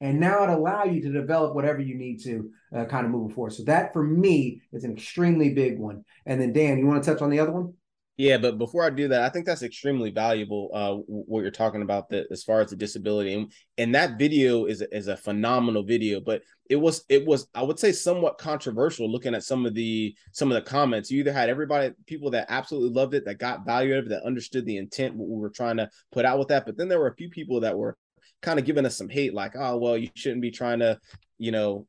And 0.00 0.18
now 0.18 0.42
it 0.42 0.50
allow 0.50 0.84
you 0.84 1.00
to 1.02 1.12
develop 1.12 1.54
whatever 1.54 1.80
you 1.80 1.94
need 1.94 2.22
to 2.24 2.50
uh, 2.76 2.84
kind 2.86 3.06
of 3.06 3.12
move 3.12 3.34
forward. 3.34 3.52
So 3.52 3.62
that 3.64 3.92
for 3.92 4.02
me 4.02 4.62
is 4.72 4.82
an 4.82 4.92
extremely 4.92 5.54
big 5.54 5.78
one. 5.78 6.04
And 6.26 6.40
then 6.40 6.52
Dan, 6.52 6.78
you 6.78 6.86
want 6.86 7.04
to 7.04 7.08
touch 7.08 7.22
on 7.22 7.30
the 7.30 7.38
other 7.38 7.52
one? 7.52 7.74
Yeah, 8.18 8.36
but 8.36 8.58
before 8.58 8.84
I 8.84 8.90
do 8.90 9.08
that, 9.08 9.22
I 9.22 9.30
think 9.30 9.46
that's 9.46 9.62
extremely 9.62 10.10
valuable. 10.10 10.70
Uh, 10.74 10.96
what 11.06 11.40
you're 11.40 11.50
talking 11.50 11.80
about 11.80 12.10
the, 12.10 12.26
as 12.30 12.44
far 12.44 12.60
as 12.60 12.68
the 12.68 12.76
disability, 12.76 13.32
and, 13.32 13.50
and 13.78 13.94
that 13.94 14.18
video 14.18 14.66
is 14.66 14.82
is 14.92 15.08
a 15.08 15.16
phenomenal 15.16 15.82
video. 15.82 16.20
But 16.20 16.42
it 16.68 16.76
was 16.76 17.04
it 17.08 17.26
was 17.26 17.48
I 17.54 17.62
would 17.62 17.78
say 17.78 17.90
somewhat 17.90 18.36
controversial. 18.36 19.10
Looking 19.10 19.34
at 19.34 19.44
some 19.44 19.64
of 19.64 19.74
the 19.74 20.14
some 20.32 20.52
of 20.52 20.54
the 20.54 20.70
comments, 20.70 21.10
you 21.10 21.20
either 21.20 21.32
had 21.32 21.48
everybody 21.48 21.94
people 22.06 22.30
that 22.32 22.46
absolutely 22.50 22.90
loved 22.90 23.14
it, 23.14 23.24
that 23.24 23.38
got 23.38 23.64
value 23.64 23.94
out 23.94 24.00
of 24.00 24.06
it, 24.06 24.10
that 24.10 24.26
understood 24.26 24.66
the 24.66 24.76
intent 24.76 25.16
what 25.16 25.28
we 25.30 25.40
were 25.40 25.50
trying 25.50 25.78
to 25.78 25.88
put 26.12 26.26
out 26.26 26.38
with 26.38 26.48
that. 26.48 26.66
But 26.66 26.76
then 26.76 26.88
there 26.88 26.98
were 27.00 27.08
a 27.08 27.16
few 27.16 27.30
people 27.30 27.60
that 27.60 27.78
were 27.78 27.96
kind 28.42 28.58
of 28.58 28.66
giving 28.66 28.84
us 28.84 28.96
some 28.96 29.08
hate, 29.08 29.32
like, 29.32 29.54
oh 29.56 29.78
well, 29.78 29.96
you 29.96 30.10
shouldn't 30.14 30.42
be 30.42 30.50
trying 30.50 30.80
to, 30.80 30.98
you 31.38 31.50
know, 31.50 31.86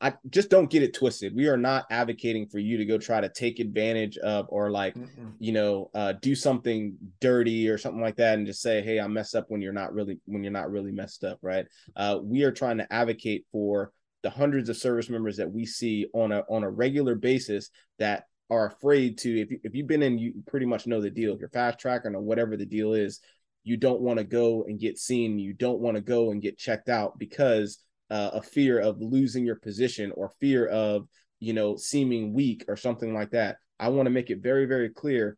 I 0.00 0.14
just 0.30 0.48
don't 0.48 0.70
get 0.70 0.84
it 0.84 0.94
twisted. 0.94 1.34
We 1.34 1.48
are 1.48 1.56
not 1.56 1.86
advocating 1.90 2.46
for 2.46 2.58
you 2.58 2.76
to 2.76 2.84
go 2.84 2.98
try 2.98 3.20
to 3.20 3.28
take 3.28 3.58
advantage 3.58 4.16
of 4.18 4.46
or 4.48 4.70
like, 4.70 4.94
Mm-mm. 4.94 5.32
you 5.40 5.52
know, 5.52 5.90
uh, 5.92 6.12
do 6.20 6.36
something 6.36 6.96
dirty 7.20 7.68
or 7.68 7.76
something 7.76 8.00
like 8.00 8.16
that 8.16 8.38
and 8.38 8.46
just 8.46 8.62
say, 8.62 8.80
"Hey, 8.80 9.00
I 9.00 9.08
messed 9.08 9.34
up" 9.34 9.46
when 9.48 9.60
you're 9.60 9.72
not 9.72 9.92
really 9.92 10.20
when 10.26 10.44
you're 10.44 10.52
not 10.52 10.70
really 10.70 10.92
messed 10.92 11.24
up, 11.24 11.38
right? 11.42 11.66
Uh, 11.96 12.18
we 12.22 12.44
are 12.44 12.52
trying 12.52 12.78
to 12.78 12.92
advocate 12.92 13.44
for 13.50 13.92
the 14.22 14.30
hundreds 14.30 14.68
of 14.68 14.76
service 14.76 15.10
members 15.10 15.36
that 15.36 15.50
we 15.50 15.66
see 15.66 16.06
on 16.12 16.30
a 16.30 16.44
on 16.48 16.62
a 16.62 16.70
regular 16.70 17.16
basis 17.16 17.70
that 17.98 18.24
are 18.50 18.66
afraid 18.66 19.18
to 19.18 19.40
if 19.40 19.50
you, 19.50 19.58
if 19.64 19.74
you've 19.74 19.88
been 19.88 20.02
in 20.02 20.18
you 20.18 20.32
pretty 20.46 20.66
much 20.66 20.86
know 20.86 21.00
the 21.00 21.10
deal. 21.10 21.34
If 21.34 21.40
you're 21.40 21.48
fast 21.48 21.80
tracking 21.80 22.14
or 22.14 22.20
whatever 22.20 22.56
the 22.56 22.66
deal 22.66 22.94
is, 22.94 23.20
you 23.64 23.76
don't 23.76 24.00
want 24.00 24.18
to 24.18 24.24
go 24.24 24.64
and 24.64 24.78
get 24.78 24.96
seen. 24.96 25.40
You 25.40 25.54
don't 25.54 25.80
want 25.80 25.96
to 25.96 26.00
go 26.00 26.30
and 26.30 26.40
get 26.40 26.56
checked 26.56 26.88
out 26.88 27.18
because 27.18 27.78
uh, 28.10 28.30
a 28.34 28.42
fear 28.42 28.78
of 28.78 29.00
losing 29.00 29.44
your 29.44 29.56
position 29.56 30.12
or 30.16 30.32
fear 30.40 30.66
of 30.66 31.08
you 31.40 31.52
know 31.52 31.76
seeming 31.76 32.32
weak 32.32 32.64
or 32.68 32.76
something 32.76 33.12
like 33.12 33.30
that 33.30 33.56
i 33.78 33.88
want 33.88 34.06
to 34.06 34.10
make 34.10 34.30
it 34.30 34.42
very 34.42 34.66
very 34.66 34.88
clear 34.88 35.36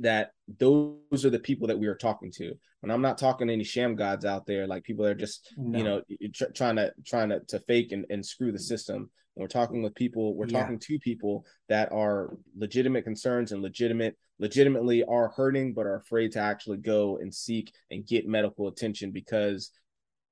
that 0.00 0.30
those 0.58 1.24
are 1.24 1.30
the 1.30 1.38
people 1.38 1.66
that 1.66 1.78
we 1.78 1.86
are 1.86 1.96
talking 1.96 2.30
to 2.30 2.52
and 2.82 2.92
i'm 2.92 3.02
not 3.02 3.18
talking 3.18 3.48
to 3.48 3.52
any 3.52 3.64
sham 3.64 3.96
gods 3.96 4.24
out 4.24 4.46
there 4.46 4.66
like 4.66 4.84
people 4.84 5.04
that 5.04 5.12
are 5.12 5.14
just 5.14 5.52
no. 5.56 5.78
you 5.78 5.84
know 5.84 6.02
tr- 6.32 6.52
trying 6.54 6.76
to 6.76 6.92
trying 7.04 7.30
to, 7.30 7.40
to 7.48 7.58
fake 7.60 7.92
and, 7.92 8.04
and 8.10 8.24
screw 8.24 8.52
the 8.52 8.58
system 8.58 9.10
we're 9.34 9.46
talking 9.46 9.82
with 9.82 9.94
people 9.94 10.36
we're 10.36 10.46
yeah. 10.46 10.60
talking 10.60 10.78
to 10.78 10.98
people 10.98 11.44
that 11.68 11.90
are 11.92 12.36
legitimate 12.56 13.04
concerns 13.04 13.52
and 13.52 13.62
legitimate 13.62 14.16
legitimately 14.38 15.02
are 15.04 15.30
hurting 15.30 15.72
but 15.72 15.86
are 15.86 15.96
afraid 15.96 16.30
to 16.30 16.38
actually 16.38 16.76
go 16.76 17.18
and 17.18 17.34
seek 17.34 17.72
and 17.90 18.06
get 18.06 18.26
medical 18.26 18.68
attention 18.68 19.10
because 19.10 19.70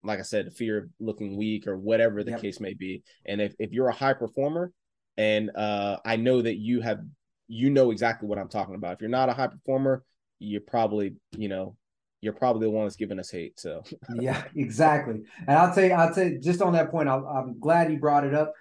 like 0.03 0.19
I 0.19 0.23
said, 0.23 0.47
the 0.47 0.51
fear 0.51 0.79
of 0.79 0.89
looking 1.01 1.37
weak 1.37 1.67
or 1.67 1.77
whatever 1.77 2.23
the 2.23 2.33
yep. 2.33 2.43
case 2.43 2.61
may 2.61 2.75
be. 2.75 3.03
And 3.25 3.41
if, 3.41 3.55
if 3.59 3.73
you're 3.73 3.89
a 3.89 3.95
high 3.95 4.13
performer, 4.13 4.73
and 5.17 5.51
uh, 5.57 5.97
I 6.05 6.17
know 6.17 6.43
that 6.43 6.57
you 6.57 6.81
have, 6.83 7.01
you 7.49 7.71
know 7.71 7.91
exactly 7.91 8.29
what 8.29 8.39
I'm 8.39 8.49
talking 8.49 8.75
about. 8.75 8.95
If 8.95 9.01
you're 9.01 9.11
not 9.11 9.29
a 9.29 9.33
high 9.33 9.47
performer, 9.47 10.05
you're 10.39 10.61
probably, 10.61 11.15
you 11.37 11.49
know, 11.49 11.77
you're 12.21 12.33
probably 12.33 12.67
the 12.67 12.71
one 12.71 12.85
that's 12.85 12.97
giving 12.97 13.19
us 13.19 13.31
hate. 13.31 13.59
So 13.59 13.83
yeah, 14.17 14.45
exactly. 14.55 15.23
And 15.47 15.59
I'll 15.59 15.75
tell 15.75 15.85
you, 15.85 15.93
I'll 15.93 16.15
tell 16.15 16.27
you, 16.27 16.39
just 16.39 16.61
on 16.61 16.73
that 16.75 16.91
point, 16.91 17.09
i 17.09 17.15
am 17.15 17.59
glad 17.59 17.91
you 17.91 17.99
brought 17.99 18.25
it 18.25 18.35
up. 18.35 18.53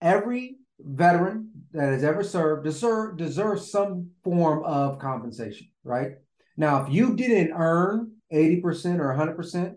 Every 0.00 0.56
veteran 0.80 1.50
that 1.72 1.92
has 1.92 2.04
ever 2.04 2.24
served 2.24 2.64
deserve 2.64 3.16
deserves 3.16 3.70
some 3.70 4.10
form 4.24 4.64
of 4.64 4.98
compensation, 4.98 5.68
right? 5.84 6.12
Now, 6.56 6.84
if 6.84 6.92
you 6.92 7.16
didn't 7.16 7.52
earn 7.54 8.12
80% 8.32 8.98
or 8.98 9.14
100%, 9.14 9.74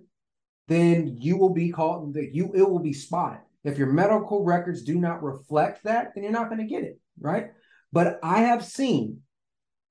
then 0.67 1.17
you 1.19 1.37
will 1.37 1.53
be 1.53 1.69
called 1.69 2.13
that 2.15 2.33
you 2.33 2.51
it 2.53 2.67
will 2.67 2.79
be 2.79 2.93
spotted. 2.93 3.41
If 3.63 3.77
your 3.77 3.91
medical 3.91 4.43
records 4.43 4.83
do 4.83 4.95
not 4.95 5.23
reflect 5.23 5.83
that, 5.83 6.13
then 6.13 6.23
you're 6.23 6.31
not 6.31 6.49
going 6.49 6.61
to 6.61 6.67
get 6.67 6.83
it, 6.83 6.99
right? 7.19 7.51
But 7.91 8.19
I 8.21 8.41
have 8.41 8.63
seen 8.63 9.21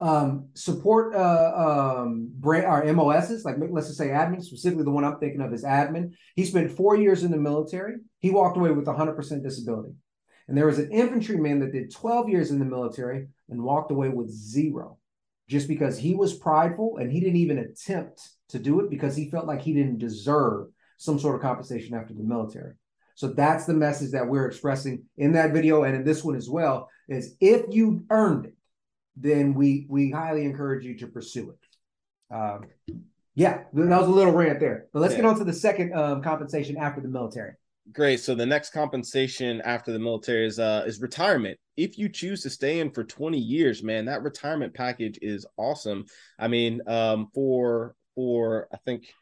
um, 0.00 0.48
support 0.54 1.14
uh, 1.14 2.02
um, 2.02 2.30
brand 2.34 2.66
our 2.66 2.84
MOSs, 2.92 3.44
like 3.44 3.56
let's 3.70 3.86
just 3.86 3.98
say 3.98 4.08
admin, 4.08 4.42
specifically 4.42 4.84
the 4.84 4.90
one 4.90 5.04
I'm 5.04 5.18
thinking 5.18 5.40
of 5.40 5.52
is 5.52 5.64
admin. 5.64 6.12
He 6.36 6.44
spent 6.44 6.70
four 6.70 6.96
years 6.96 7.24
in 7.24 7.30
the 7.30 7.36
military. 7.36 7.94
He 8.20 8.30
walked 8.30 8.56
away 8.56 8.70
with 8.70 8.86
100% 8.86 9.42
disability. 9.42 9.94
And 10.46 10.56
there 10.56 10.66
was 10.66 10.78
an 10.78 10.92
infantryman 10.92 11.60
that 11.60 11.72
did 11.72 11.90
12 11.90 12.28
years 12.28 12.50
in 12.50 12.58
the 12.58 12.64
military 12.64 13.28
and 13.48 13.62
walked 13.62 13.90
away 13.90 14.10
with 14.10 14.30
zero 14.30 14.98
just 15.48 15.68
because 15.68 15.98
he 15.98 16.14
was 16.14 16.34
prideful 16.34 16.98
and 16.98 17.12
he 17.12 17.20
didn't 17.20 17.36
even 17.36 17.58
attempt 17.58 18.28
to 18.48 18.58
do 18.58 18.80
it 18.80 18.90
because 18.90 19.16
he 19.16 19.30
felt 19.30 19.46
like 19.46 19.62
he 19.62 19.72
didn't 19.72 19.98
deserve 19.98 20.68
some 20.96 21.18
sort 21.18 21.36
of 21.36 21.42
compensation 21.42 21.94
after 21.94 22.14
the 22.14 22.22
military. 22.22 22.74
So 23.14 23.28
that's 23.28 23.66
the 23.66 23.74
message 23.74 24.12
that 24.12 24.26
we're 24.26 24.46
expressing 24.46 25.04
in 25.16 25.32
that 25.32 25.52
video 25.52 25.84
and 25.84 25.94
in 25.94 26.04
this 26.04 26.24
one 26.24 26.34
as 26.34 26.48
well 26.48 26.88
is 27.08 27.36
if 27.40 27.62
you 27.70 28.04
earned 28.10 28.46
it, 28.46 28.56
then 29.16 29.54
we 29.54 29.86
we 29.88 30.10
highly 30.10 30.44
encourage 30.44 30.84
you 30.84 30.98
to 30.98 31.06
pursue 31.06 31.50
it. 31.50 32.34
Um, 32.34 32.66
yeah, 33.36 33.62
that 33.72 34.00
was 34.00 34.08
a 34.08 34.12
little 34.12 34.32
rant 34.32 34.58
there. 34.58 34.86
But 34.92 35.00
let's 35.00 35.12
yeah. 35.12 35.22
get 35.22 35.26
on 35.26 35.38
to 35.38 35.44
the 35.44 35.52
second 35.52 35.94
um, 35.94 36.22
compensation 36.22 36.76
after 36.76 37.00
the 37.00 37.08
military. 37.08 37.52
Great. 37.92 38.20
So 38.20 38.34
the 38.34 38.46
next 38.46 38.70
compensation 38.70 39.60
after 39.60 39.92
the 39.92 39.98
military 39.98 40.46
is 40.46 40.58
uh 40.58 40.84
is 40.86 41.02
retirement. 41.02 41.58
If 41.76 41.98
you 41.98 42.08
choose 42.08 42.42
to 42.42 42.50
stay 42.50 42.80
in 42.80 42.90
for 42.90 43.04
20 43.04 43.38
years, 43.38 43.82
man, 43.82 44.06
that 44.06 44.22
retirement 44.22 44.72
package 44.72 45.18
is 45.20 45.44
awesome. 45.58 46.06
I 46.38 46.48
mean, 46.48 46.80
um 46.86 47.28
for 47.34 47.94
for 48.14 48.68
I 48.72 48.78
think 48.86 49.12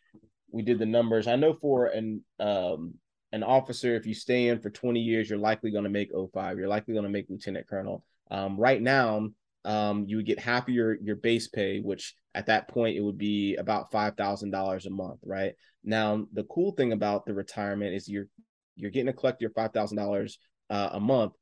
we 0.53 0.63
did 0.63 0.79
the 0.79 0.87
numbers. 0.87 1.27
I 1.27 1.35
know 1.35 1.55
for 1.55 1.87
an 1.87 2.23
um 2.39 2.95
an 3.33 3.43
officer, 3.43 3.97
if 3.97 4.07
you 4.07 4.15
stay 4.15 4.49
in 4.49 4.61
for 4.61 4.71
20 4.71 5.01
years, 5.01 5.29
you're 5.29 5.39
likely 5.39 5.71
going 5.73 5.85
to 5.85 5.91
make 5.91 6.13
O5. 6.13 6.59
You're 6.59 6.69
likely 6.69 6.93
going 6.93 7.05
to 7.05 7.11
make 7.11 7.31
lieutenant 7.31 7.67
colonel. 7.67 8.05
Um, 8.31 8.59
right 8.59 8.81
now, 8.81 9.31
um, 9.65 10.05
you 10.07 10.17
would 10.17 10.27
get 10.27 10.39
half 10.39 10.69
of 10.69 10.75
your 10.75 10.95
your 11.01 11.17
base 11.17 11.49
pay, 11.49 11.81
which 11.81 12.15
at 12.35 12.47
that 12.47 12.69
point 12.69 12.97
it 12.97 13.01
would 13.01 13.19
be 13.19 13.57
about 13.57 13.91
five 13.91 14.17
thousand 14.17 14.51
dollars 14.51 14.87
a 14.87 14.91
month, 14.91 15.21
right? 15.25 15.55
Now 15.83 16.27
the 16.33 16.45
cool 16.45 16.73
thing 16.73 16.93
about 16.93 17.27
the 17.27 17.35
retirement 17.35 17.95
is 17.95 18.09
you're 18.09 18.29
you're 18.77 18.91
getting 18.91 19.07
to 19.07 19.13
collect 19.13 19.41
your 19.41 19.51
five 19.51 19.73
thousand 19.73 19.99
uh, 19.99 20.03
dollars 20.03 20.39
a 20.71 21.01
month, 21.01 21.33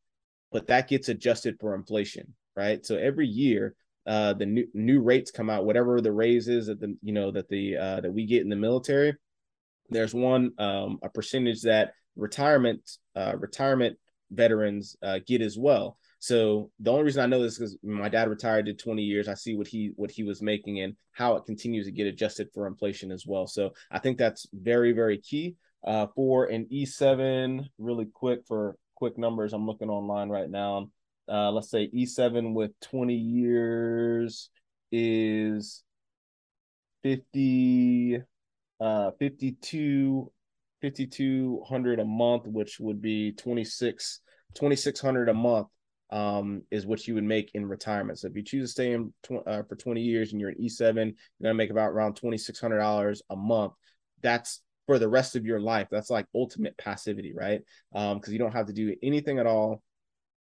but 0.51 0.67
that 0.69 0.89
gets 0.89 1.09
adjusted 1.09 1.57
for 1.61 1.75
inflation, 1.75 2.35
right? 2.57 2.85
So 2.85 2.97
every 2.97 3.27
year 3.27 3.75
uh, 4.07 4.33
the 4.33 4.47
new 4.47 4.67
new 4.75 5.01
rates 5.01 5.31
come 5.31 5.51
out, 5.51 5.65
whatever 5.65 6.01
the 6.01 6.13
raise 6.13 6.49
is 6.49 6.67
that 6.67 6.81
the 6.81 6.97
you 7.03 7.13
know 7.13 7.31
that 7.31 7.49
the 7.49 7.77
uh, 7.77 8.01
that 8.01 8.13
we 8.13 8.27
get 8.27 8.43
in 8.43 8.49
the 8.49 8.57
military. 8.57 9.15
There's 9.91 10.15
one 10.15 10.53
um, 10.59 10.99
a 11.03 11.09
percentage 11.09 11.63
that 11.63 11.93
retirement 12.17 12.91
uh, 13.15 13.35
retirement 13.37 13.99
veterans 14.31 14.97
uh, 15.03 15.19
get 15.27 15.43
as 15.43 15.59
well. 15.59 15.99
So 16.19 16.71
the 16.81 16.91
only 16.91 17.05
reason 17.05 17.23
I 17.23 17.27
know 17.27 17.43
this 17.43 17.53
is 17.53 17.59
because 17.59 17.79
my 17.83 18.09
dad 18.09 18.29
retired, 18.29 18.67
did 18.67 18.79
20 18.79 19.03
years. 19.03 19.29
I 19.29 19.35
see 19.35 19.55
what 19.57 19.67
he 19.67 19.93
what 19.97 20.11
he 20.11 20.23
was 20.23 20.43
making 20.43 20.81
and 20.81 20.97
how 21.13 21.37
it 21.37 21.45
continues 21.45 21.87
to 21.87 21.93
get 21.93 22.07
adjusted 22.07 22.49
for 22.55 22.67
inflation 22.67 23.11
as 23.11 23.27
well. 23.27 23.47
So 23.47 23.71
I 23.91 23.99
think 23.99 24.17
that's 24.17 24.47
very 24.53 24.93
very 24.93 25.19
key. 25.19 25.57
Uh, 25.85 26.07
for 26.15 26.47
an 26.47 26.67
E7, 26.71 27.69
really 27.79 28.07
quick 28.07 28.41
for 28.47 28.77
quick 28.95 29.17
numbers, 29.17 29.53
I'm 29.53 29.67
looking 29.67 29.89
online 29.89 30.29
right 30.29 30.51
now. 30.51 30.91
Uh, 31.29 31.51
let's 31.51 31.71
say 31.71 31.89
E7 31.93 32.55
with 32.55 32.73
20 32.81 33.15
years 33.15 34.51
is 34.93 35.83
50 37.03 38.21
uh 38.81 39.11
52 39.19 40.33
5200 40.83 42.01
a 42.01 42.05
month 42.05 42.47
which 42.47 42.81
would 42.81 43.01
be 43.01 43.33
26 43.33 44.21
2600 44.55 45.29
a 45.29 45.35
month 45.35 45.69
um 46.11 46.63
is 46.71 46.87
what 46.87 47.07
you 47.07 47.15
would 47.15 47.25
make 47.25 47.51
in 47.55 47.67
retirement. 47.67 48.19
So 48.19 48.29
if 48.29 48.37
you 48.37 48.43
choose 48.43 48.69
to 48.69 48.73
stay 48.73 48.93
in 48.93 49.13
tw- 49.23 49.47
uh, 49.47 49.63
for 49.63 49.77
20 49.77 50.01
years 50.03 50.33
and 50.33 50.41
you're 50.41 50.51
an 50.51 50.61
e7 50.61 50.97
you're 51.07 51.15
gonna 51.43 51.55
make 51.55 51.71
about 51.71 51.91
around 51.91 52.15
$2600 52.15 53.23
a 53.31 53.37
month. 53.37 53.73
That's 54.23 54.61
for 54.91 54.99
the 54.99 55.09
rest 55.09 55.37
of 55.37 55.47
your 55.47 55.61
life 55.61 55.87
that's 55.89 56.11
like 56.11 56.27
ultimate 56.35 56.77
passivity 56.77 57.33
right 57.33 57.61
um 57.95 58.19
because 58.19 58.33
you 58.33 58.41
don't 58.41 58.51
have 58.51 58.67
to 58.67 58.73
do 58.73 58.93
anything 59.05 59.39
at 59.39 59.47
all 59.47 59.81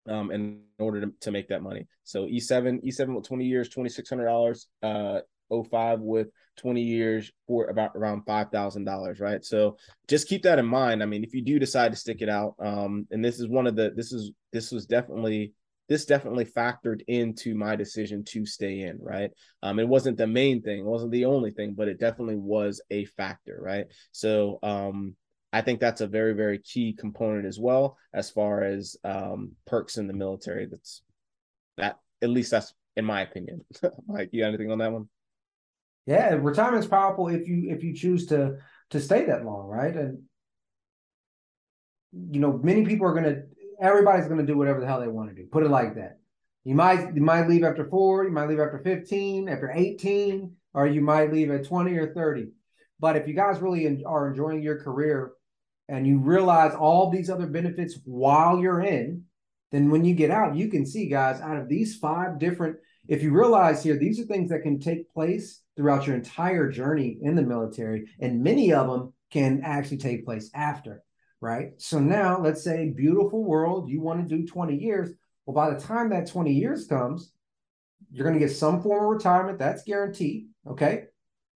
um 0.09 0.29
in 0.29 0.59
order 0.77 0.99
to, 0.99 1.13
to 1.21 1.31
make 1.31 1.47
that 1.47 1.63
money 1.63 1.87
so 2.03 2.25
e7 2.25 2.83
e7 2.85 3.15
with 3.15 3.25
20 3.25 3.45
years 3.45 3.69
$2600 3.69 4.65
uh 4.83 5.21
O5 5.51 5.99
with 5.99 6.27
20 6.57 6.81
years 6.81 7.31
for 7.47 7.67
about 7.67 7.91
around 7.95 8.25
$5,000, 8.25 9.21
right? 9.21 9.45
So 9.45 9.77
just 10.07 10.27
keep 10.27 10.41
that 10.43 10.57
in 10.57 10.65
mind. 10.65 11.03
I 11.03 11.05
mean, 11.05 11.23
if 11.23 11.35
you 11.35 11.43
do 11.43 11.59
decide 11.59 11.91
to 11.91 11.97
stick 11.97 12.21
it 12.21 12.29
out, 12.29 12.55
um, 12.59 13.07
and 13.11 13.23
this 13.23 13.39
is 13.39 13.47
one 13.47 13.67
of 13.67 13.75
the, 13.75 13.91
this 13.95 14.11
is, 14.11 14.31
this 14.51 14.71
was 14.71 14.87
definitely, 14.87 15.53
this 15.87 16.05
definitely 16.05 16.45
factored 16.45 17.01
into 17.07 17.55
my 17.55 17.75
decision 17.75 18.23
to 18.25 18.45
stay 18.45 18.81
in, 18.81 18.97
right? 18.99 19.31
Um, 19.61 19.79
it 19.79 19.87
wasn't 19.87 20.17
the 20.17 20.27
main 20.27 20.61
thing, 20.61 20.79
it 20.79 20.85
wasn't 20.85 21.11
the 21.11 21.25
only 21.25 21.51
thing, 21.51 21.73
but 21.73 21.87
it 21.87 21.99
definitely 21.99 22.37
was 22.37 22.81
a 22.89 23.05
factor, 23.05 23.59
right? 23.61 23.85
So, 24.11 24.59
um, 24.63 25.15
I 25.53 25.61
think 25.61 25.79
that's 25.79 26.01
a 26.01 26.07
very, 26.07 26.33
very 26.33 26.59
key 26.59 26.91
component 26.91 27.45
as 27.45 27.57
well, 27.57 27.97
as 28.13 28.29
far 28.29 28.63
as 28.63 28.97
um, 29.05 29.53
perks 29.65 29.97
in 29.97 30.05
the 30.07 30.13
military. 30.13 30.65
That's 30.65 31.01
that, 31.77 31.97
at 32.21 32.29
least 32.29 32.51
that's 32.51 32.73
in 32.97 33.05
my 33.05 33.21
opinion. 33.21 33.63
Mike, 34.07 34.29
you 34.33 34.41
got 34.41 34.49
anything 34.49 34.71
on 34.71 34.79
that 34.79 34.91
one? 34.91 35.07
Yeah, 36.05 36.33
retirement's 36.33 36.87
powerful 36.87 37.29
if 37.29 37.47
you 37.47 37.69
if 37.69 37.83
you 37.83 37.95
choose 37.95 38.27
to 38.27 38.57
to 38.89 38.99
stay 38.99 39.25
that 39.25 39.45
long, 39.45 39.67
right? 39.67 39.95
And 39.95 40.23
you 42.11 42.39
know, 42.39 42.59
many 42.61 42.85
people 42.85 43.07
are 43.07 43.13
gonna 43.13 43.43
everybody's 43.81 44.27
gonna 44.27 44.45
do 44.45 44.57
whatever 44.57 44.79
the 44.79 44.88
hell 44.88 44.99
they 44.99 45.07
want 45.07 45.29
to 45.29 45.35
do. 45.35 45.47
Put 45.47 45.63
it 45.63 45.69
like 45.69 45.95
that. 45.95 46.19
You 46.63 46.75
might 46.75 47.15
you 47.15 47.21
might 47.21 47.47
leave 47.47 47.63
after 47.63 47.85
four, 47.85 48.25
you 48.25 48.31
might 48.31 48.49
leave 48.49 48.59
after 48.59 48.79
15, 48.79 49.49
after 49.49 49.71
18, 49.71 50.51
or 50.73 50.88
you 50.88 51.01
might 51.01 51.31
leave 51.31 51.51
at 51.51 51.65
20 51.65 51.95
or 51.97 52.13
30. 52.13 52.47
But 52.99 53.15
if 53.17 53.27
you 53.27 53.33
guys 53.33 53.59
really 53.59 54.03
are 54.03 54.27
enjoying 54.27 54.63
your 54.63 54.81
career 54.81 55.31
and 55.88 56.07
you 56.07 56.19
realize 56.19 56.73
all 56.73 57.09
these 57.09 57.29
other 57.29 57.45
benefits 57.45 57.99
while 58.05 58.59
you're 58.59 58.81
in, 58.81 59.23
then 59.71 59.89
when 59.89 60.05
you 60.05 60.15
get 60.15 60.31
out, 60.31 60.55
you 60.55 60.69
can 60.69 60.85
see, 60.85 61.07
guys, 61.07 61.41
out 61.41 61.57
of 61.57 61.67
these 61.67 61.97
five 61.97 62.39
different, 62.39 62.77
if 63.07 63.21
you 63.21 63.31
realize 63.31 63.83
here, 63.83 63.97
these 63.97 64.19
are 64.19 64.23
things 64.23 64.49
that 64.49 64.63
can 64.63 64.79
take 64.79 65.13
place 65.13 65.61
throughout 65.75 66.07
your 66.07 66.15
entire 66.15 66.69
journey 66.71 67.17
in 67.21 67.35
the 67.35 67.41
military, 67.41 68.05
and 68.19 68.41
many 68.41 68.73
of 68.73 68.88
them 68.88 69.13
can 69.31 69.61
actually 69.63 69.97
take 69.97 70.25
place 70.25 70.49
after, 70.55 71.03
right? 71.45 71.73
So 71.77 71.99
now, 71.99 72.41
let's 72.41 72.63
say, 72.63 72.89
beautiful 72.89 73.43
world, 73.43 73.89
you 73.89 74.01
want 74.01 74.27
to 74.27 74.36
do 74.38 74.45
20 74.47 74.75
years. 74.75 75.12
Well, 75.45 75.53
by 75.53 75.73
the 75.73 75.79
time 75.79 76.10
that 76.10 76.27
20 76.27 76.51
years 76.51 76.88
comes, 76.88 77.31
you're 78.12 78.25
going 78.25 78.38
to 78.38 78.45
get 78.45 78.55
some 78.55 78.81
form 78.81 79.03
of 79.03 79.10
retirement, 79.10 79.60
that's 79.60 79.84
guaranteed, 79.84 80.47
okay? 80.67 81.03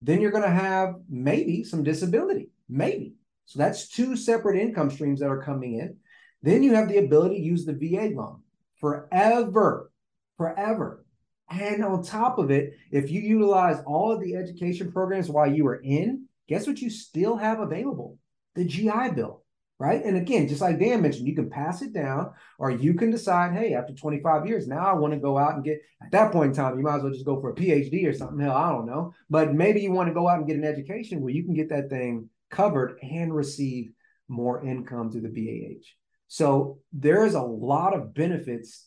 Then 0.00 0.20
you're 0.20 0.30
going 0.30 0.44
to 0.44 0.48
have 0.48 0.94
maybe 1.08 1.64
some 1.64 1.82
disability, 1.82 2.50
maybe. 2.68 3.14
So 3.46 3.58
that's 3.58 3.88
two 3.88 4.16
separate 4.16 4.60
income 4.60 4.90
streams 4.90 5.20
that 5.20 5.28
are 5.28 5.42
coming 5.42 5.80
in. 5.80 5.96
Then 6.42 6.62
you 6.62 6.74
have 6.74 6.88
the 6.88 6.98
ability 6.98 7.36
to 7.36 7.42
use 7.42 7.64
the 7.64 7.74
VA 7.74 8.14
loan 8.14 8.42
forever, 8.80 9.90
forever. 10.36 11.04
And 11.50 11.84
on 11.84 12.04
top 12.04 12.38
of 12.38 12.50
it, 12.50 12.74
if 12.92 13.10
you 13.10 13.20
utilize 13.20 13.82
all 13.84 14.12
of 14.12 14.20
the 14.20 14.36
education 14.36 14.92
programs 14.92 15.28
while 15.28 15.52
you 15.52 15.64
were 15.64 15.80
in, 15.82 16.26
guess 16.48 16.66
what 16.66 16.80
you 16.80 16.90
still 16.90 17.36
have 17.36 17.58
available? 17.58 18.18
The 18.54 18.64
GI 18.64 19.10
Bill, 19.16 19.42
right? 19.80 20.04
And 20.04 20.18
again, 20.18 20.46
just 20.46 20.60
like 20.60 20.78
Dan 20.78 21.00
mentioned, 21.00 21.26
you 21.26 21.34
can 21.34 21.48
pass 21.48 21.80
it 21.80 21.94
down 21.94 22.32
or 22.58 22.70
you 22.70 22.92
can 22.92 23.10
decide, 23.10 23.54
hey, 23.54 23.72
after 23.72 23.94
25 23.94 24.46
years, 24.46 24.68
now 24.68 24.86
I 24.86 24.92
want 24.92 25.14
to 25.14 25.18
go 25.18 25.38
out 25.38 25.54
and 25.54 25.64
get, 25.64 25.80
at 26.02 26.12
that 26.12 26.32
point 26.32 26.50
in 26.50 26.54
time, 26.54 26.76
you 26.76 26.84
might 26.84 26.96
as 26.96 27.02
well 27.02 27.12
just 27.12 27.24
go 27.24 27.40
for 27.40 27.50
a 27.50 27.54
PhD 27.54 28.06
or 28.06 28.12
something. 28.12 28.38
Hell, 28.38 28.54
I 28.54 28.70
don't 28.70 28.84
know. 28.84 29.14
But 29.30 29.54
maybe 29.54 29.80
you 29.80 29.90
want 29.90 30.08
to 30.08 30.14
go 30.14 30.28
out 30.28 30.36
and 30.36 30.46
get 30.46 30.58
an 30.58 30.64
education 30.64 31.22
where 31.22 31.32
you 31.32 31.44
can 31.44 31.54
get 31.54 31.70
that 31.70 31.88
thing 31.88 32.28
covered 32.50 32.98
and 33.00 33.34
receive 33.34 33.90
more 34.28 34.62
income 34.62 35.10
through 35.10 35.22
the 35.22 35.28
BAH. 35.28 35.86
So 36.28 36.80
there 36.92 37.24
is 37.24 37.32
a 37.32 37.42
lot 37.42 37.94
of 37.96 38.12
benefits 38.12 38.86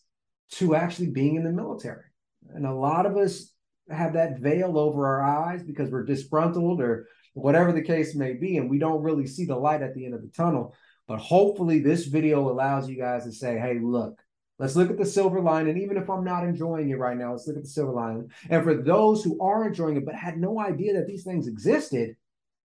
to 0.51 0.75
actually 0.75 1.09
being 1.09 1.37
in 1.37 1.43
the 1.43 1.51
military. 1.51 2.05
And 2.53 2.67
a 2.67 2.73
lot 2.73 3.07
of 3.07 3.17
us 3.17 3.51
have 3.89 4.13
that 4.13 4.39
veil 4.39 4.77
over 4.77 5.07
our 5.07 5.23
eyes 5.23 5.63
because 5.63 5.89
we're 5.89 6.05
disgruntled 6.05 6.81
or 6.81 7.07
whatever 7.33 7.71
the 7.71 7.81
case 7.81 8.15
may 8.15 8.33
be, 8.33 8.57
and 8.57 8.69
we 8.69 8.77
don't 8.77 9.03
really 9.03 9.27
see 9.27 9.45
the 9.45 9.55
light 9.55 9.81
at 9.81 9.93
the 9.93 10.05
end 10.05 10.13
of 10.13 10.21
the 10.21 10.29
tunnel. 10.29 10.75
But 11.07 11.19
hopefully, 11.19 11.79
this 11.79 12.05
video 12.05 12.49
allows 12.49 12.89
you 12.89 12.97
guys 12.97 13.25
to 13.25 13.31
say, 13.31 13.57
hey, 13.57 13.79
look, 13.81 14.21
let's 14.59 14.75
look 14.75 14.89
at 14.89 14.97
the 14.97 15.05
silver 15.05 15.41
line. 15.41 15.67
And 15.67 15.81
Even 15.81 15.97
if 15.97 16.09
I'm 16.09 16.23
not 16.23 16.45
enjoying 16.45 16.89
it 16.89 16.97
right 16.97 17.17
now, 17.17 17.31
let's 17.31 17.47
look 17.47 17.57
at 17.57 17.63
the 17.63 17.69
silver 17.69 17.91
line. 17.91 18.29
And 18.49 18.63
for 18.63 18.75
those 18.75 19.23
who 19.23 19.39
are 19.41 19.67
enjoying 19.67 19.97
it 19.97 20.05
but 20.05 20.15
had 20.15 20.37
no 20.37 20.59
idea 20.59 20.93
that 20.93 21.07
these 21.07 21.23
things 21.23 21.47
existed, 21.47 22.15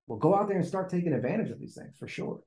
well, 0.07 0.19
go 0.19 0.35
out 0.35 0.49
there 0.49 0.57
and 0.57 0.67
start 0.67 0.89
taking 0.89 1.13
advantage 1.13 1.51
of 1.51 1.59
these 1.59 1.75
things 1.75 1.97
for 1.99 2.07
sure. 2.07 2.41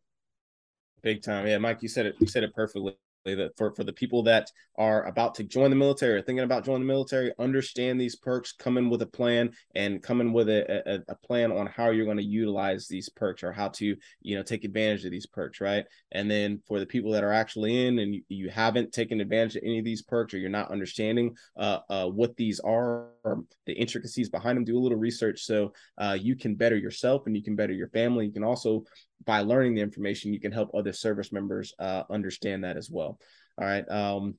Big 1.02 1.22
time. 1.22 1.48
Yeah, 1.48 1.58
Mike, 1.58 1.82
you 1.82 1.90
said 1.90 2.06
it, 2.06 2.16
you 2.20 2.28
said 2.28 2.44
it 2.44 2.54
perfectly 2.54 2.96
that 3.26 3.52
for, 3.58 3.74
for 3.76 3.84
the 3.84 3.94
people 3.94 4.24
that 4.24 4.50
are 4.78 5.06
about 5.06 5.36
to 5.36 5.44
join 5.44 5.70
the 5.70 5.76
military 5.76 6.16
or 6.16 6.22
thinking 6.22 6.44
about 6.44 6.66
joining 6.66 6.82
the 6.82 6.94
military, 6.94 7.32
understand 7.40 8.00
these 8.00 8.16
perks, 8.16 8.54
come 8.54 8.78
in 8.78 8.90
with 8.90 9.02
a 9.02 9.08
plan 9.08 9.52
and 9.76 10.02
come 10.02 10.22
in 10.22 10.34
with 10.34 10.50
a, 10.50 10.92
a, 10.92 11.00
a 11.10 11.16
plan 11.16 11.52
on 11.52 11.68
how 11.68 11.90
you're 11.90 12.06
going 12.06 12.18
to 12.18 12.24
utilize 12.24 12.88
these 12.88 13.10
perks 13.10 13.44
or 13.44 13.52
how 13.52 13.68
to, 13.68 13.96
you 14.22 14.36
know, 14.36 14.44
take 14.44 14.64
advantage 14.64 15.06
of 15.06 15.12
these 15.12 15.28
perks, 15.28 15.62
right? 15.62 15.86
And 16.12 16.30
then 16.30 16.62
for 16.68 16.80
the 16.80 16.86
people 16.86 17.12
that 17.12 17.24
are 17.24 17.34
actually 17.34 17.88
in 17.88 18.00
and 18.00 18.16
you, 18.16 18.24
you 18.30 18.50
haven't 18.50 18.92
taken 18.92 19.22
advantage 19.22 19.56
of 19.56 19.64
any 19.64 19.80
of 19.80 19.86
these 19.86 20.02
perks 20.02 20.34
or 20.34 20.38
you're 20.38 20.50
not 20.50 20.72
understanding 20.72 21.36
uh, 21.58 21.80
uh, 21.90 22.08
what 22.08 22.36
these 22.36 22.60
are, 22.60 23.11
the 23.24 23.74
intricacies 23.74 24.30
behind 24.30 24.58
them, 24.58 24.64
do 24.64 24.78
a 24.78 24.80
little 24.80 24.98
research 24.98 25.44
so 25.44 25.74
uh, 25.98 26.18
you 26.20 26.36
can 26.36 26.56
better 26.56 26.78
yourself 26.78 27.24
and 27.26 27.36
you 27.36 27.44
can 27.44 27.56
better 27.56 27.74
your 27.74 27.90
family. 27.90 28.26
You 28.26 28.32
can 28.32 28.44
also 28.44 28.84
by 29.26 29.42
learning 29.42 29.76
the 29.76 29.82
information, 29.82 30.34
you 30.34 30.40
can 30.40 30.52
help 30.52 30.72
other 30.74 30.94
service 30.94 31.32
members 31.32 31.74
uh, 31.80 32.04
understand 32.10 32.64
that 32.64 32.78
as 32.78 32.90
well. 32.90 33.20
All 33.60 33.68
right. 33.68 33.88
Um, 33.90 34.36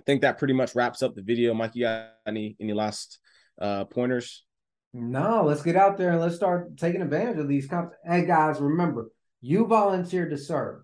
I 0.00 0.02
think 0.04 0.22
that 0.22 0.38
pretty 0.38 0.54
much 0.54 0.74
wraps 0.74 1.02
up 1.02 1.14
the 1.14 1.22
video. 1.22 1.54
Mike, 1.54 1.72
you 1.74 1.84
got 1.84 2.10
any 2.26 2.56
any 2.60 2.72
last 2.72 3.18
uh, 3.60 3.84
pointers? 3.84 4.44
No, 4.92 5.44
let's 5.44 5.62
get 5.62 5.76
out 5.76 5.96
there 5.96 6.10
and 6.10 6.20
let's 6.20 6.36
start 6.36 6.76
taking 6.76 7.02
advantage 7.02 7.38
of 7.38 7.48
these. 7.48 7.66
Comp- 7.66 7.92
hey 8.04 8.26
guys, 8.26 8.60
remember, 8.60 9.10
you 9.40 9.66
volunteered 9.66 10.30
to 10.30 10.38
serve. 10.38 10.82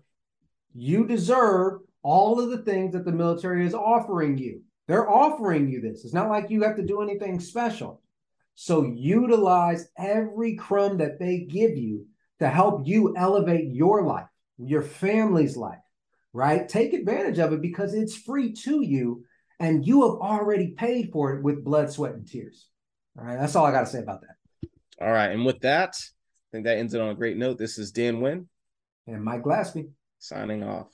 You 0.73 1.05
deserve 1.05 1.81
all 2.01 2.39
of 2.39 2.49
the 2.49 2.59
things 2.59 2.93
that 2.93 3.05
the 3.05 3.11
military 3.11 3.65
is 3.65 3.73
offering 3.73 4.37
you. 4.37 4.61
They're 4.89 5.07
offering 5.07 5.69
you 5.69 5.81
this. 5.81 6.03
It's 6.03 6.15
not 6.15 6.29
like 6.29 6.49
you 6.49 6.63
have 6.63 6.75
to 6.77 6.85
do 6.85 7.03
anything 7.03 7.39
special. 7.39 8.01
So 8.55 8.81
utilize 8.81 9.87
every 9.95 10.55
crumb 10.55 10.97
that 10.97 11.19
they 11.19 11.41
give 11.41 11.77
you 11.77 12.07
to 12.39 12.49
help 12.49 12.87
you 12.87 13.15
elevate 13.15 13.71
your 13.71 14.01
life, 14.01 14.25
your 14.57 14.81
family's 14.81 15.55
life, 15.55 15.77
right? 16.33 16.67
Take 16.67 16.93
advantage 16.93 17.37
of 17.37 17.53
it 17.53 17.61
because 17.61 17.93
it's 17.93 18.17
free 18.17 18.51
to 18.63 18.81
you 18.81 19.25
and 19.59 19.85
you 19.85 20.09
have 20.09 20.19
already 20.19 20.71
paid 20.71 21.11
for 21.13 21.35
it 21.35 21.43
with 21.43 21.63
blood, 21.63 21.91
sweat, 21.91 22.15
and 22.15 22.27
tears. 22.27 22.65
All 23.15 23.25
right. 23.25 23.37
That's 23.37 23.55
all 23.55 23.67
I 23.67 23.71
got 23.71 23.81
to 23.81 23.85
say 23.85 23.99
about 23.99 24.21
that. 24.21 24.69
All 24.99 25.13
right. 25.13 25.29
And 25.29 25.45
with 25.45 25.59
that, 25.59 25.89
I 25.91 26.49
think 26.51 26.65
that 26.65 26.79
ends 26.79 26.95
it 26.95 27.01
on 27.01 27.09
a 27.09 27.15
great 27.15 27.37
note. 27.37 27.59
This 27.59 27.77
is 27.77 27.91
Dan 27.91 28.21
Wynn 28.21 28.49
and 29.05 29.23
Mike 29.23 29.43
Glaspie 29.43 29.91
signing 30.17 30.63
off. 30.63 30.87